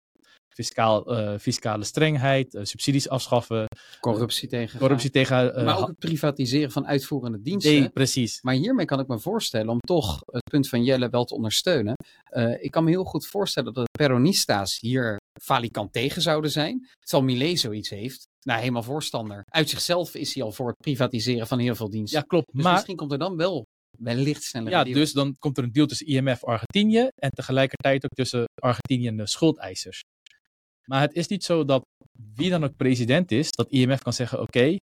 [0.55, 3.67] Fiscaal, uh, fiscale strengheid, uh, subsidies afschaffen.
[4.01, 4.79] Corruptie tegen.
[4.79, 7.81] Corruptie tegen maar ook het privatiseren van uitvoerende diensten.
[7.81, 8.43] Nee, precies.
[8.43, 11.95] Maar hiermee kan ik me voorstellen om toch het punt van Jelle wel te ondersteunen.
[12.31, 16.89] Uh, ik kan me heel goed voorstellen dat de Peronista's hier falikant tegen zouden zijn.
[17.01, 18.29] Terwijl Millet zoiets heeft.
[18.43, 19.43] Nou, helemaal voorstander.
[19.45, 22.19] Uit zichzelf is hij al voor het privatiseren van heel veel diensten.
[22.19, 22.53] Ja, klopt.
[22.53, 23.65] Dus maar misschien komt er dan wel
[23.99, 28.15] wellicht sneller Ja, dus dan komt er een deal tussen IMF Argentinië en tegelijkertijd ook
[28.15, 30.01] tussen Argentinië en de schuldeisers.
[30.91, 31.83] Maar het is niet zo dat
[32.35, 34.79] wie dan ook president is, dat IMF kan zeggen: oké, okay,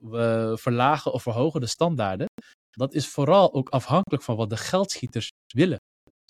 [0.00, 2.26] we verlagen of verhogen de standaarden.
[2.70, 5.78] Dat is vooral ook afhankelijk van wat de geldschieters willen.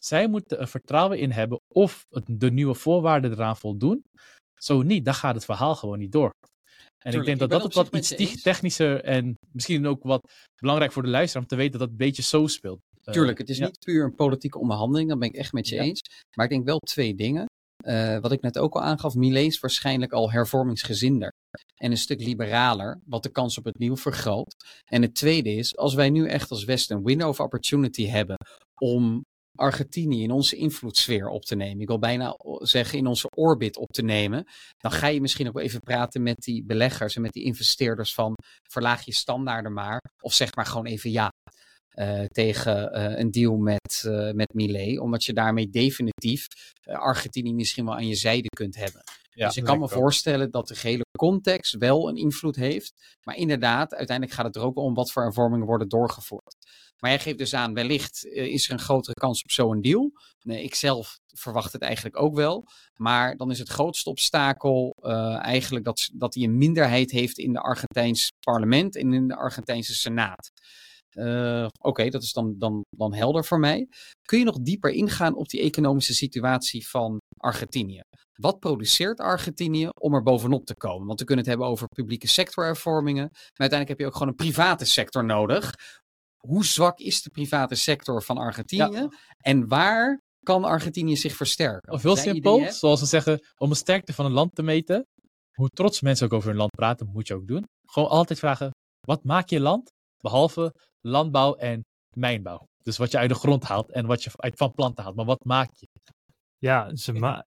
[0.01, 4.03] Zij moeten er vertrouwen in hebben of de nieuwe voorwaarden eraan voldoen.
[4.61, 6.31] Zo niet, dan gaat het verhaal gewoon niet door.
[7.05, 10.33] En Tuurlijk, ik denk dat ik dat ook wat iets technischer en misschien ook wat
[10.61, 12.79] belangrijk voor de luisteraar om te weten dat dat een beetje zo speelt.
[13.05, 13.67] Uh, Tuurlijk, het is ja.
[13.67, 15.83] niet puur een politieke onderhandeling, dat ben ik echt met je Ja.
[15.83, 16.01] eens.
[16.37, 17.47] Maar ik denk wel twee dingen.
[17.83, 21.33] Uh, wat ik net ook al aangaf, Millet is waarschijnlijk al hervormingsgezinder.
[21.77, 24.55] En een stuk liberaler, wat de kans op het nieuw vergroot.
[24.85, 28.37] En het tweede is, als wij nu echt als Westen een window of opportunity hebben
[28.75, 31.81] om Argentinië in onze invloedssfeer op te nemen.
[31.81, 34.45] Ik wil bijna zeggen in onze orbit op te nemen.
[34.77, 38.35] Dan ga je misschien ook even praten met die beleggers en met die investeerders van
[38.71, 40.01] verlaag je standaarden maar.
[40.21, 41.31] Of zeg maar gewoon even ja.
[41.95, 44.99] Uh, tegen uh, een deal met, uh, met Millet.
[44.99, 46.47] Omdat je daarmee definitief
[46.83, 49.03] Argentinië misschien wel aan je zijde kunt hebben.
[49.35, 49.91] Ja, dus ik kan me ook.
[49.91, 53.17] voorstellen dat de gehele context wel een invloed heeft.
[53.23, 56.57] Maar inderdaad, uiteindelijk gaat het er ook om wat voor hervormingen worden doorgevoerd.
[56.99, 60.13] Maar jij geeft dus aan, wellicht is er een grotere kans op zo'n deal.
[60.43, 62.65] Nee, ik zelf verwacht het eigenlijk ook wel.
[62.97, 67.53] Maar dan is het grootste obstakel uh, eigenlijk dat, dat hij een minderheid heeft in
[67.53, 70.51] de Argentijns parlement en in de Argentijnse senaat.
[71.15, 73.89] Uh, Oké, okay, dat is dan, dan, dan helder voor mij.
[74.23, 78.01] Kun je nog dieper ingaan op die economische situatie van Argentinië?
[78.33, 81.07] Wat produceert Argentinië om er bovenop te komen?
[81.07, 83.29] Want we kunnen het hebben over publieke sectorhervormingen.
[83.33, 85.73] Maar uiteindelijk heb je ook gewoon een private sector nodig.
[86.37, 88.93] Hoe zwak is de private sector van Argentinië?
[88.93, 89.09] Ja.
[89.39, 91.93] En waar kan Argentinië zich versterken?
[91.93, 95.07] Of heel simpel, zoals ze zeggen, om de sterkte van een land te meten,
[95.53, 97.65] hoe trots mensen ook over hun land praten, moet je ook doen.
[97.87, 98.71] Gewoon altijd vragen,
[99.07, 99.91] wat maakt je land?
[100.23, 101.85] Behalve landbouw en
[102.17, 102.67] mijnbouw.
[102.83, 105.17] Dus wat je uit de grond haalt en wat je uit van planten haalt.
[105.17, 105.87] Maar wat maak je?
[106.59, 107.45] Ja, ze ma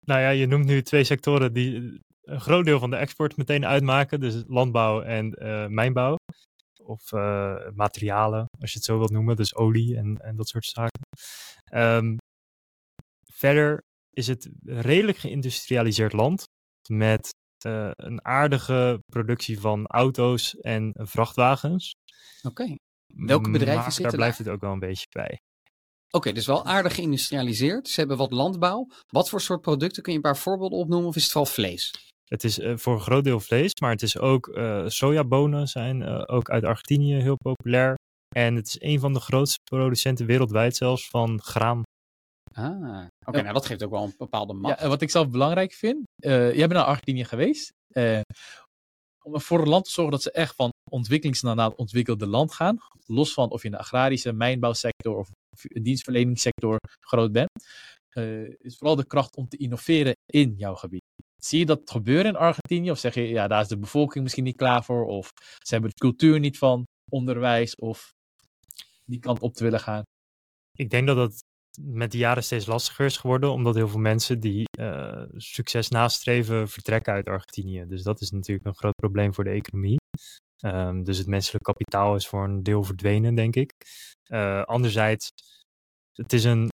[0.00, 3.66] nou ja, je noemt nu twee sectoren die een groot deel van de export meteen
[3.66, 4.20] uitmaken.
[4.20, 6.16] Dus landbouw en uh, mijnbouw.
[6.82, 9.36] Of uh, materialen, als je het zo wilt noemen.
[9.36, 11.02] Dus olie en, en dat soort zaken.
[11.74, 12.16] Um,
[13.32, 13.78] verder
[14.10, 16.44] is het redelijk geïndustrialiseerd land.
[16.88, 17.30] Met
[17.64, 21.94] uh, een aardige productie van auto's en vrachtwagens.
[22.42, 22.62] Oké.
[22.62, 22.78] Okay.
[23.14, 25.38] Welke bedrijven maar zitten daar blijft het ook wel een beetje bij.
[26.06, 27.88] Oké, okay, dus wel aardig geïndustrialiseerd.
[27.88, 28.88] Ze hebben wat landbouw.
[29.06, 31.94] Wat voor soort producten kun je een paar voorbeelden opnoemen of is het vooral vlees?
[32.24, 36.00] Het is uh, voor een groot deel vlees, maar het is ook uh, sojabonen zijn
[36.00, 37.94] uh, ook uit Argentinië heel populair.
[38.34, 41.82] En het is een van de grootste producenten wereldwijd zelfs van graan.
[42.54, 44.78] Ah, oké, okay, nou dat geeft ook wel een bepaalde macht.
[44.78, 47.72] Ja, en wat ik zelf belangrijk vind, jij bent naar Argentinië geweest.
[49.24, 52.54] om voor een land te zorgen dat ze echt van ontwikkelings naar het ontwikkelde land
[52.54, 52.78] gaan.
[53.06, 55.28] Los van of je in de agrarische mijnbouwsector of
[55.82, 57.48] dienstverleningssector groot bent.
[58.14, 61.02] Uh, is vooral de kracht om te innoveren in jouw gebied.
[61.36, 62.90] Zie je dat gebeuren in Argentinië?
[62.90, 65.04] Of zeg je, ja, daar is de bevolking misschien niet klaar voor.
[65.04, 65.30] Of
[65.64, 67.74] ze hebben de cultuur niet van onderwijs.
[67.74, 68.10] Of
[69.04, 70.02] die kant op te willen gaan?
[70.78, 71.42] Ik denk dat dat
[71.80, 76.68] met de jaren steeds lastiger is geworden, omdat heel veel mensen die uh, succes nastreven
[76.68, 77.84] vertrekken uit Argentinië.
[77.88, 79.98] Dus dat is natuurlijk een groot probleem voor de economie.
[80.64, 83.74] Um, dus het menselijk kapitaal is voor een deel verdwenen, denk ik.
[84.32, 85.30] Uh, anderzijds,
[86.12, 86.68] het is een,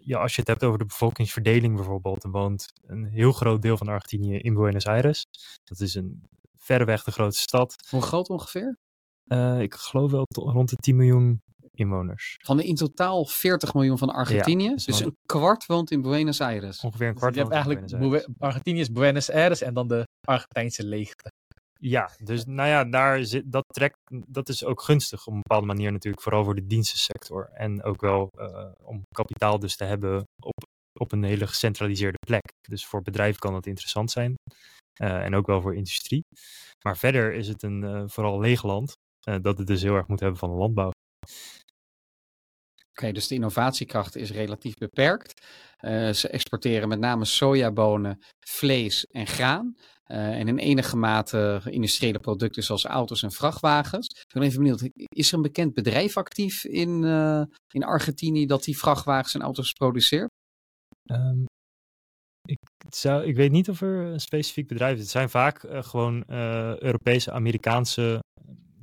[0.00, 3.76] ja, als je het hebt over de bevolkingsverdeling bijvoorbeeld, dan woont een heel groot deel
[3.76, 5.24] van Argentinië in Buenos Aires.
[5.64, 6.22] Dat is een
[6.56, 7.74] verreweg de grootste stad.
[7.90, 8.78] Hoe groot ongeveer?
[9.26, 11.42] Uh, ik geloof wel rond de 10 miljoen
[11.76, 12.36] inwoners.
[12.44, 14.68] Van de in totaal 40 miljoen van Argentinië.
[14.68, 16.80] Ja, dus een kwart woont in Buenos Aires.
[16.80, 17.34] Ongeveer een kwart.
[17.34, 21.30] Dus je hebt eigenlijk Argentinië is Buenos Aires en dan de Argentijnse leegte.
[21.80, 25.66] Ja, dus nou ja, daar zit, dat, trekt, dat is ook gunstig op een bepaalde
[25.66, 27.50] manier natuurlijk, vooral voor de dienstensector.
[27.52, 30.64] En ook wel uh, om kapitaal dus te hebben op,
[30.98, 32.52] op een hele gecentraliseerde plek.
[32.68, 34.34] Dus voor bedrijven kan dat interessant zijn.
[35.02, 36.20] Uh, en ook wel voor industrie.
[36.84, 40.20] Maar verder is het een uh, vooral leeg land, dat het dus heel erg moet
[40.20, 40.90] hebben van de landbouw.
[43.00, 45.46] Oké, dus de innovatiekracht is relatief beperkt.
[45.80, 49.76] Uh, ze exporteren met name sojabonen, vlees en graan.
[50.06, 54.06] Uh, en in enige mate industriële producten zoals auto's en vrachtwagens.
[54.06, 58.64] Ik ben even benieuwd, is er een bekend bedrijf actief in, uh, in Argentinië dat
[58.64, 60.28] die vrachtwagens en auto's produceert?
[61.10, 61.44] Um,
[62.42, 65.00] ik, zou, ik weet niet of er een specifiek bedrijf is.
[65.00, 66.24] Het zijn vaak gewoon
[66.78, 68.18] Europese, Amerikaanse,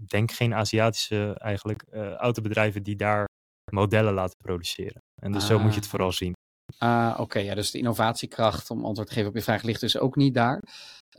[0.07, 1.83] denk geen Aziatische eigenlijk,
[2.17, 3.25] autobedrijven die daar
[3.73, 5.01] modellen laten produceren.
[5.21, 5.47] En dus ah.
[5.47, 6.33] zo moet je het vooral zien.
[6.77, 7.21] Ah, oké.
[7.21, 7.43] Okay.
[7.43, 10.33] Ja, dus de innovatiekracht, om antwoord te geven op je vraag, ligt dus ook niet
[10.33, 10.61] daar.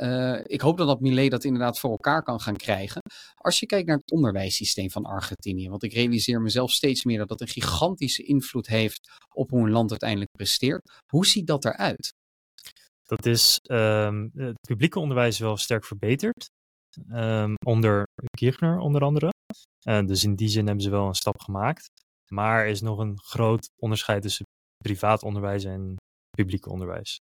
[0.00, 3.00] Uh, ik hoop dan dat Millet dat inderdaad voor elkaar kan gaan krijgen.
[3.34, 7.28] Als je kijkt naar het onderwijssysteem van Argentinië, want ik realiseer mezelf steeds meer dat
[7.28, 11.02] dat een gigantische invloed heeft op hoe een land uiteindelijk presteert.
[11.12, 12.12] Hoe ziet dat eruit?
[13.04, 16.46] Dat is um, het publieke onderwijs wel sterk verbeterd.
[17.12, 18.04] Um, onder
[18.38, 19.32] Kirchner onder andere.
[19.88, 21.86] Uh, dus in die zin hebben ze wel een stap gemaakt.
[22.32, 24.44] Maar er is nog een groot onderscheid tussen
[24.76, 25.96] privaat onderwijs en
[26.36, 27.18] publiek onderwijs.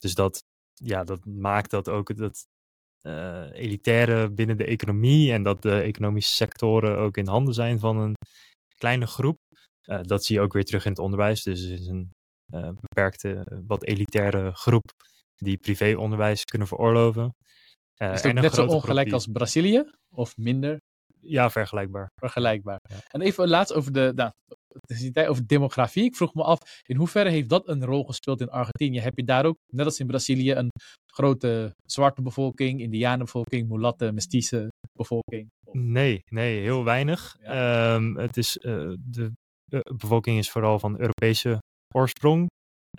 [0.00, 0.42] Dus dat,
[0.74, 2.44] ja, dat maakt dat ook dat
[3.02, 7.96] uh, elitaire binnen de economie en dat de economische sectoren ook in handen zijn van
[7.96, 8.14] een
[8.76, 9.38] kleine groep.
[9.84, 11.42] Uh, dat zie je ook weer terug in het onderwijs.
[11.42, 12.10] Dus er is een
[12.54, 14.90] uh, beperkte, wat elitaire groep
[15.36, 17.34] die privéonderwijs kunnen veroorloven.
[17.96, 19.84] is het net zo ongelijk als Brazilië?
[20.14, 20.78] Of minder?
[21.28, 22.10] Ja, vergelijkbaar.
[22.14, 22.78] Vergelijkbaar.
[22.88, 22.96] Ja.
[23.08, 24.32] En even laatst over de, nou,
[25.28, 26.04] over demografie.
[26.04, 29.00] Ik vroeg me af, in hoeverre heeft dat een rol gespeeld in Argentinië?
[29.00, 30.70] Heb je daar ook, net als in Brazilië, een
[31.12, 35.48] grote zwarte bevolking, indianenbevolking, mulatte, mestize bevolking?
[35.72, 37.36] Nee, nee, heel weinig.
[37.40, 37.94] Ja.
[37.94, 39.32] Um, het is, uh, de
[39.70, 41.58] uh, bevolking is vooral van Europese
[41.94, 42.46] oorsprong.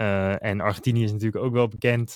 [0.01, 2.15] Uh, en Argentinië is natuurlijk ook wel bekend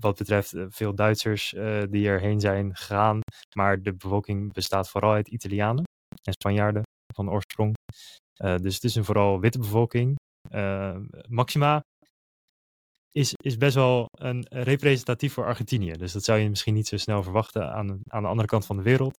[0.00, 1.50] wat betreft veel Duitsers
[1.90, 3.20] die erheen zijn gegaan.
[3.56, 5.84] Maar de bevolking bestaat vooral uit Italianen
[6.22, 6.82] en Spanjaarden
[7.14, 7.74] van oorsprong.
[8.44, 10.16] Uh, dus het is een vooral witte bevolking.
[11.28, 11.80] Maxima
[13.10, 15.92] is, is best wel een representatief voor Argentinië.
[15.92, 18.76] Dus dat zou je misschien niet zo snel verwachten aan, aan de andere kant van
[18.76, 19.16] de wereld.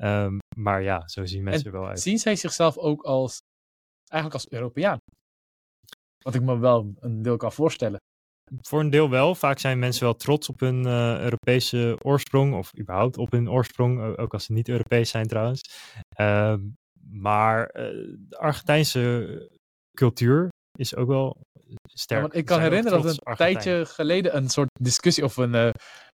[0.00, 2.00] Um, maar ja, zo zien mensen en er wel uit.
[2.00, 3.38] Zien zij zichzelf ook als,
[4.08, 4.98] eigenlijk als Europeaan?
[6.24, 7.98] Wat ik me wel een deel kan voorstellen.
[8.60, 9.34] Voor een deel wel.
[9.34, 14.18] Vaak zijn mensen wel trots op hun uh, Europese oorsprong, of überhaupt op hun oorsprong,
[14.18, 15.60] ook als ze niet Europees zijn trouwens.
[16.20, 16.54] Uh,
[17.10, 17.82] maar uh,
[18.28, 19.50] de Argentijnse
[19.96, 21.36] cultuur is ook wel
[21.84, 22.20] sterk.
[22.20, 25.70] Ja, want ik kan herinneren dat een tijdje geleden een soort discussie of een uh,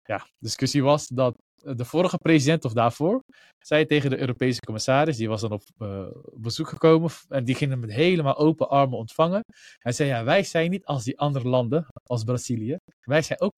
[0.04, 3.23] ja, discussie was dat de vorige president of daarvoor
[3.60, 7.71] zei tegen de Europese commissaris, die was dan op uh, bezoek gekomen en die ging
[7.71, 9.43] hem met helemaal open armen ontvangen.
[9.78, 13.54] Hij zei, ja, wij zijn niet als die andere landen, als Brazilië, wij zijn ook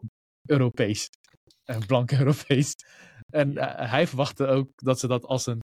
[0.48, 1.10] Europees.
[1.64, 2.74] En blank Europees.
[3.30, 5.60] En uh, hij verwachtte ook dat ze dat als een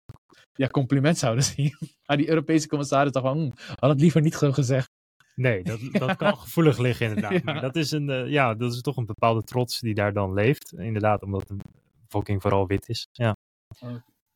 [0.53, 1.77] ja, compliment zouden zien.
[2.07, 4.89] Maar die Europese commissaris dacht van, hm, had het liever niet zo gezegd.
[5.35, 7.33] Nee, dat, dat kan gevoelig liggen inderdaad.
[7.33, 7.41] Ja.
[7.45, 10.33] Maar dat is, een, uh, ja, dat is toch een bepaalde trots die daar dan
[10.33, 10.73] leeft.
[10.77, 11.53] Inderdaad, omdat
[12.11, 13.07] bevolking vooral wit is.
[13.13, 13.37] Ja.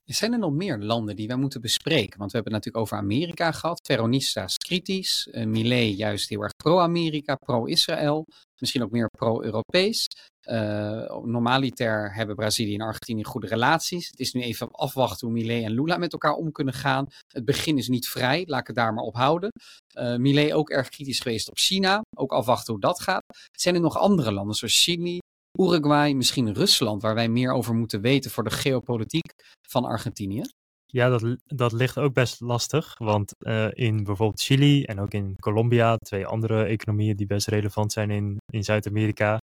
[0.05, 2.19] Zijn er nog meer landen die wij moeten bespreken?
[2.19, 3.83] Want we hebben het natuurlijk over Amerika gehad.
[3.83, 5.29] Peronistas kritisch.
[5.33, 8.27] Uh, Millet juist heel erg pro-Amerika, pro-Israël.
[8.61, 10.07] Misschien ook meer pro-Europees.
[10.49, 14.09] Uh, normaliter hebben Brazilië en Argentinië goede relaties.
[14.09, 17.07] Het is nu even afwachten hoe Millet en Lula met elkaar om kunnen gaan.
[17.27, 19.51] Het begin is niet vrij, laat ik het daar maar op houden.
[19.99, 22.01] Uh, Millet ook erg kritisch geweest op China.
[22.17, 23.23] Ook afwachten hoe dat gaat.
[23.59, 25.19] Zijn er nog andere landen zoals Chili,
[25.61, 29.33] Uruguay, misschien Rusland, waar wij meer over moeten weten voor de geopolitiek
[29.69, 30.43] van Argentinië?
[30.87, 32.99] Ja, dat, dat ligt ook best lastig.
[32.99, 37.93] Want uh, in bijvoorbeeld Chili en ook in Colombia, twee andere economieën die best relevant
[37.93, 39.39] zijn in, in Zuid-Amerika,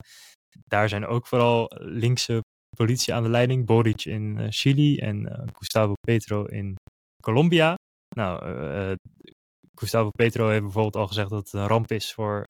[0.66, 2.40] daar zijn ook vooral linkse
[2.76, 3.66] politie aan de leiding.
[3.66, 6.74] Boric in uh, Chili en uh, Gustavo Petro in
[7.22, 7.74] Colombia.
[8.16, 8.96] Nou,
[9.74, 12.44] Gustavo Petro heeft bijvoorbeeld al gezegd dat het een ramp is voor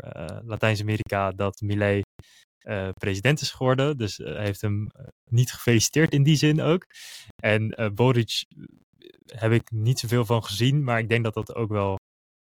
[0.45, 1.61] Latijns-Amerika dat
[2.65, 3.97] Milei president is geworden.
[3.97, 4.87] Dus hij heeft hem
[5.31, 6.87] niet gefeliciteerd in die zin ook.
[7.43, 8.45] En Boric
[9.27, 11.97] heb ik niet zoveel van gezien, maar ik denk dat dat ook wel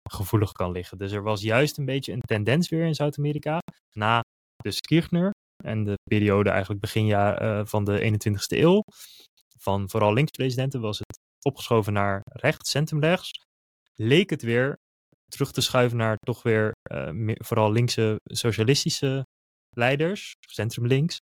[0.09, 0.97] gevoelig kan liggen.
[0.97, 3.59] Dus er was juist een beetje een tendens weer in Zuid-Amerika
[3.93, 4.21] na
[4.55, 5.31] de Kirchner
[5.63, 8.83] en de periode eigenlijk begin jaar, van de 21ste eeuw.
[9.57, 13.31] Van vooral linkspresidenten was het opgeschoven naar rechts, centrumrechts.
[13.95, 14.75] Leek het weer
[15.27, 19.25] terug te schuiven naar toch weer uh, vooral linkse socialistische
[19.77, 21.19] leiders, centrumlinks.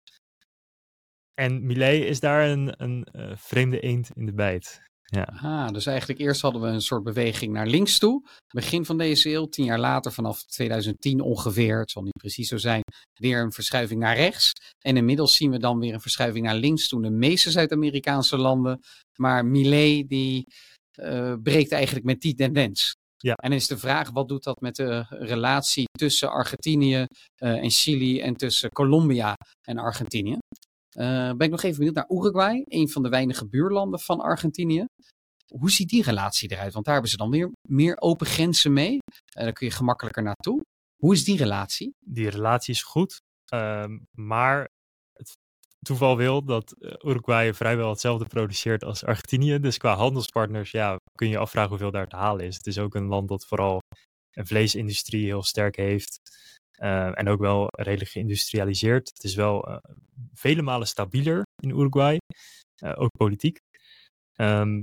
[1.33, 4.83] En Millet is daar een, een uh, vreemde eend in de bijt.
[5.05, 5.23] Ja.
[5.23, 8.27] Ah, dus eigenlijk eerst hadden we een soort beweging naar links toe.
[8.53, 12.57] Begin van deze eeuw, tien jaar later, vanaf 2010 ongeveer, het zal niet precies zo
[12.57, 12.81] zijn,
[13.13, 14.51] weer een verschuiving naar rechts.
[14.85, 18.37] En inmiddels zien we dan weer een verschuiving naar links toe in de meeste Zuid-Amerikaanse
[18.37, 18.79] landen.
[19.15, 20.47] Maar Millet die
[20.99, 22.93] uh, breekt eigenlijk met die tendens.
[23.17, 23.33] Ja.
[23.33, 27.05] En dan is de vraag, wat doet dat met de relatie tussen Argentinië
[27.43, 29.35] uh, en Chili en tussen Colombia
[29.67, 30.37] en Argentinië?
[30.97, 34.85] Uh, ben ik nog even benieuwd naar Uruguay, een van de weinige buurlanden van Argentinië.
[35.53, 36.73] Hoe ziet die relatie eruit?
[36.73, 38.93] Want daar hebben ze dan weer meer open grenzen mee.
[38.93, 40.61] Uh, daar kun je gemakkelijker naartoe.
[40.95, 41.91] Hoe is die relatie?
[41.99, 43.21] Die relatie is goed,
[43.53, 44.67] uh, maar
[45.85, 49.59] toeval wil dat eh, Uruguay vrijwel hetzelfde produceert als Argentinië.
[49.59, 52.55] Dus qua handelspartners ja, kun je afvragen hoeveel daar te halen is.
[52.55, 53.79] Het is ook een land dat vooral
[54.31, 56.19] een vleesindustrie heel sterk heeft.
[56.81, 59.09] Uh, en ook wel redelijk geïndustrialiseerd.
[59.13, 59.77] Het is wel uh,
[60.33, 62.17] vele malen stabieler in Uruguay,
[62.83, 63.57] ook politiek.
[64.35, 64.81] Um,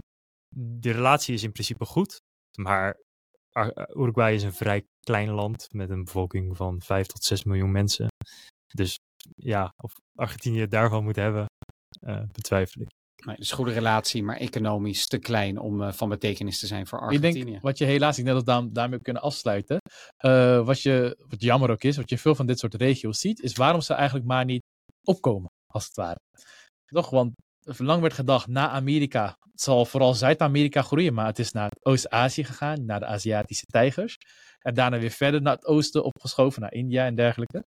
[0.55, 2.17] de relatie is in principe goed,
[2.59, 2.97] maar
[3.97, 8.09] Uruguay is een vrij klein land met een bevolking van 5 tot 6 miljoen mensen.
[8.75, 8.97] Dus
[9.37, 11.47] ja, of Argentinië het daarvan moet hebben,
[12.33, 12.89] betwijfel ik.
[13.25, 17.01] Nee, dus goede relatie, maar economisch te klein om uh, van betekenis te zijn voor
[17.01, 17.41] Argentinië.
[17.41, 19.79] Ik denk, wat je helaas, ik net als daar, daarmee kunnen afsluiten.
[20.25, 23.41] Uh, wat, je, wat jammer ook is, wat je veel van dit soort regio's ziet,
[23.41, 24.63] is waarom ze eigenlijk maar niet
[25.05, 26.19] opkomen, als het ware.
[26.85, 27.33] Toch, want
[27.65, 32.85] lang werd gedacht, na Amerika zal vooral Zuid-Amerika groeien, maar het is naar Oost-Azië gegaan,
[32.85, 34.17] naar de Aziatische tijgers.
[34.59, 37.65] En daarna weer verder naar het oosten opgeschoven, naar India en dergelijke.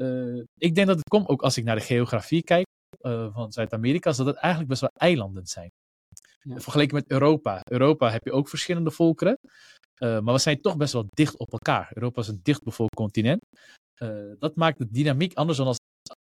[0.00, 2.66] Uh, ik denk dat het komt ook als ik naar de geografie kijk
[3.00, 5.70] uh, van Zuid-Amerika, is dat het eigenlijk best wel eilanden zijn.
[6.40, 6.60] Ja.
[6.60, 7.60] Vergeleken met Europa.
[7.70, 9.38] Europa heb je ook verschillende volkeren,
[9.98, 11.90] uh, maar we zijn toch best wel dicht op elkaar.
[11.94, 13.40] Europa is een dichtbevolkt continent.
[14.38, 15.78] Dat maakt de dynamiek anders dan als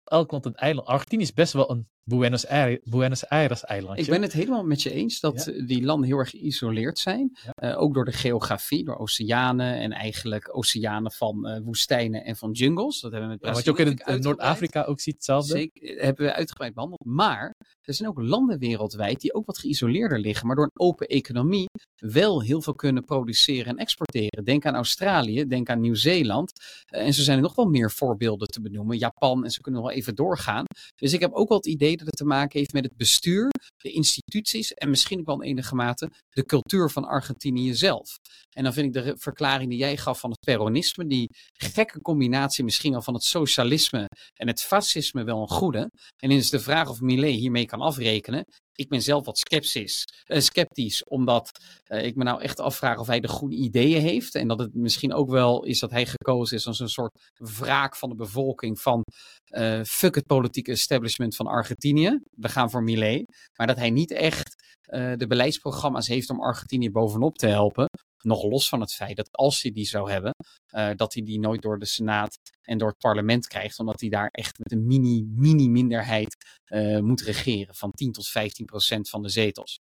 [0.04, 0.86] elk land een eiland.
[0.86, 4.04] Argentinië is best wel een Buenos Aires, Buenos Aires eilandje.
[4.04, 5.66] Ik ben het helemaal met je eens dat ja.
[5.66, 7.38] die landen heel erg geïsoleerd zijn.
[7.56, 7.70] Ja.
[7.70, 12.50] Uh, ook door de geografie, door oceanen en eigenlijk oceanen van uh, woestijnen en van
[12.50, 13.00] jungles.
[13.00, 15.52] Dat hebben we met ja, Wat je ook in, in Noord-Afrika ook ziet, hetzelfde.
[15.52, 17.04] Zeker, hebben we uitgebreid behandeld.
[17.04, 21.06] Maar er zijn ook landen wereldwijd die ook wat geïsoleerder liggen, maar door een open
[21.06, 24.44] economie wel heel veel kunnen produceren en exporteren.
[24.44, 26.52] Denk aan Australië, denk aan Nieuw-Zeeland.
[26.94, 28.98] Uh, en zo zijn er nog wel meer voorbeelden te benoemen.
[28.98, 30.64] Japan, en ze kunnen nog wel even doorgaan.
[30.96, 33.90] Dus ik heb ook wel het idee het te maken heeft met het bestuur, de
[33.90, 38.18] instituties en misschien ook wel enige mate de cultuur van Argentinië zelf.
[38.50, 42.64] En dan vind ik de verklaring die jij gaf van het peronisme, die gekke combinatie
[42.64, 45.90] misschien wel van het socialisme en het fascisme wel een goede.
[46.16, 48.44] En is de vraag of Millet hiermee kan afrekenen.
[48.74, 51.50] Ik ben zelf wat sceptisch, uh, sceptisch omdat
[51.88, 54.34] uh, ik me nou echt afvraag of hij de goede ideeën heeft.
[54.34, 57.96] En dat het misschien ook wel is dat hij gekozen is als een soort wraak
[57.96, 59.02] van de bevolking van
[59.48, 62.18] uh, fuck het politieke establishment van Argentinië.
[62.30, 63.50] We gaan voor Millet.
[63.56, 64.62] Maar dat hij niet echt
[64.92, 67.88] de beleidsprogramma's heeft om Argentinië bovenop te helpen.
[68.24, 70.34] Nog los van het feit dat als hij die zou hebben,
[70.74, 74.08] uh, dat hij die nooit door de Senaat en door het parlement krijgt, omdat hij
[74.08, 79.08] daar echt met een mini, mini minderheid uh, moet regeren van 10 tot 15 procent
[79.08, 79.78] van de zetels.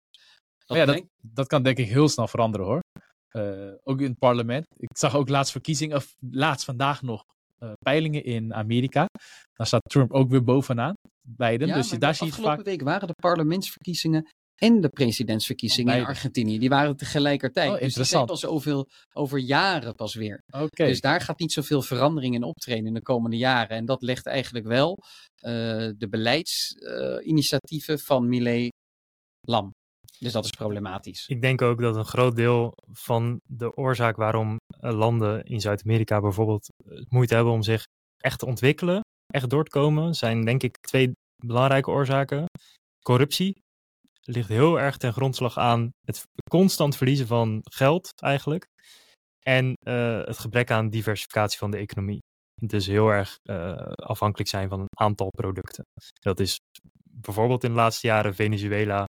[0.66, 2.80] Dat, ja, dat, dat, kan denk ik heel snel veranderen hoor.
[3.32, 4.66] Uh, ook in het parlement.
[4.76, 7.24] Ik zag ook laatst verkiezingen, of laatst vandaag nog
[7.78, 9.07] peilingen in Amerika.
[9.53, 10.95] Daar staat Trump ook weer bovenaan.
[11.36, 11.68] Biden.
[11.68, 12.64] Ja, dus daar zie je het vaak.
[12.64, 14.28] week waren de parlementsverkiezingen
[14.59, 16.59] en de presidentsverkiezingen in Argentinië.
[16.59, 17.70] Die waren tegelijkertijd.
[17.72, 20.42] Oh, dus die zijn pas over, over jaren pas weer.
[20.50, 20.88] Okay.
[20.88, 23.76] Dus daar gaat niet zoveel verandering in optreden in de komende jaren.
[23.76, 25.02] En dat legt eigenlijk wel uh,
[25.96, 28.72] de beleidsinitiatieven uh, van Millet
[29.40, 29.70] lam.
[30.18, 31.26] Dus dat is problematisch.
[31.26, 36.68] Ik denk ook dat een groot deel van de oorzaak waarom landen in Zuid-Amerika bijvoorbeeld
[37.09, 37.84] moeite hebben om zich
[38.16, 41.12] echt te ontwikkelen, echt door te komen, zijn denk ik twee
[41.44, 42.44] belangrijke oorzaken.
[43.04, 43.62] Corruptie
[44.29, 48.66] ligt heel erg ten grondslag aan het constant verliezen van geld eigenlijk.
[49.41, 52.18] En uh, het gebrek aan diversificatie van de economie.
[52.55, 55.85] Dus heel erg uh, afhankelijk zijn van een aantal producten.
[56.20, 56.59] Dat is
[57.11, 59.05] bijvoorbeeld in de laatste jaren Venezuela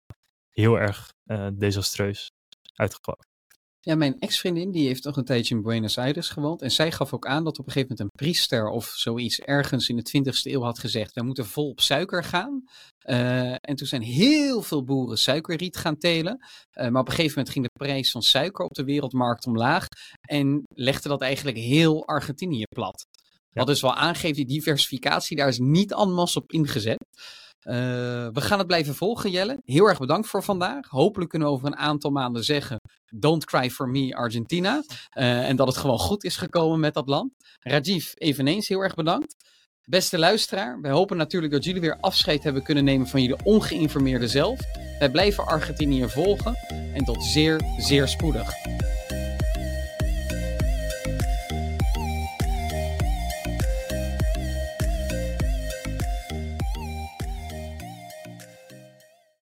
[0.51, 2.31] heel erg uh, desastreus.
[2.75, 3.27] uitgekomen.
[3.81, 6.62] Ja, mijn ex-vriendin die heeft nog een tijdje in Buenos Aires gewoond.
[6.62, 9.89] En zij gaf ook aan dat op een gegeven moment een priester of zoiets ergens
[9.89, 12.64] in de 20e eeuw had gezegd: we moeten vol op suiker gaan.
[13.11, 16.36] Uh, en toen zijn heel veel boeren suikerriet gaan telen.
[16.38, 19.86] Uh, maar op een gegeven moment ging de prijs van suiker op de wereldmarkt omlaag.
[20.20, 23.06] En legde dat eigenlijk heel Argentinië plat.
[23.50, 27.06] Wat dus wel aangeeft, die diversificatie, daar is niet en masse op ingezet.
[27.62, 27.74] Uh,
[28.32, 29.61] we gaan het blijven volgen, Jelle.
[29.64, 30.88] Heel erg bedankt voor vandaag.
[30.88, 32.80] Hopelijk kunnen we over een aantal maanden zeggen:
[33.14, 34.82] Don't cry for me, Argentina.
[35.18, 37.32] Uh, en dat het gewoon goed is gekomen met dat land.
[37.61, 39.34] Rajiv, eveneens heel erg bedankt.
[39.89, 44.28] Beste luisteraar, wij hopen natuurlijk dat jullie weer afscheid hebben kunnen nemen van jullie ongeïnformeerde
[44.28, 44.61] zelf.
[44.99, 46.57] Wij blijven Argentinië volgen
[46.95, 48.53] en tot zeer, zeer spoedig.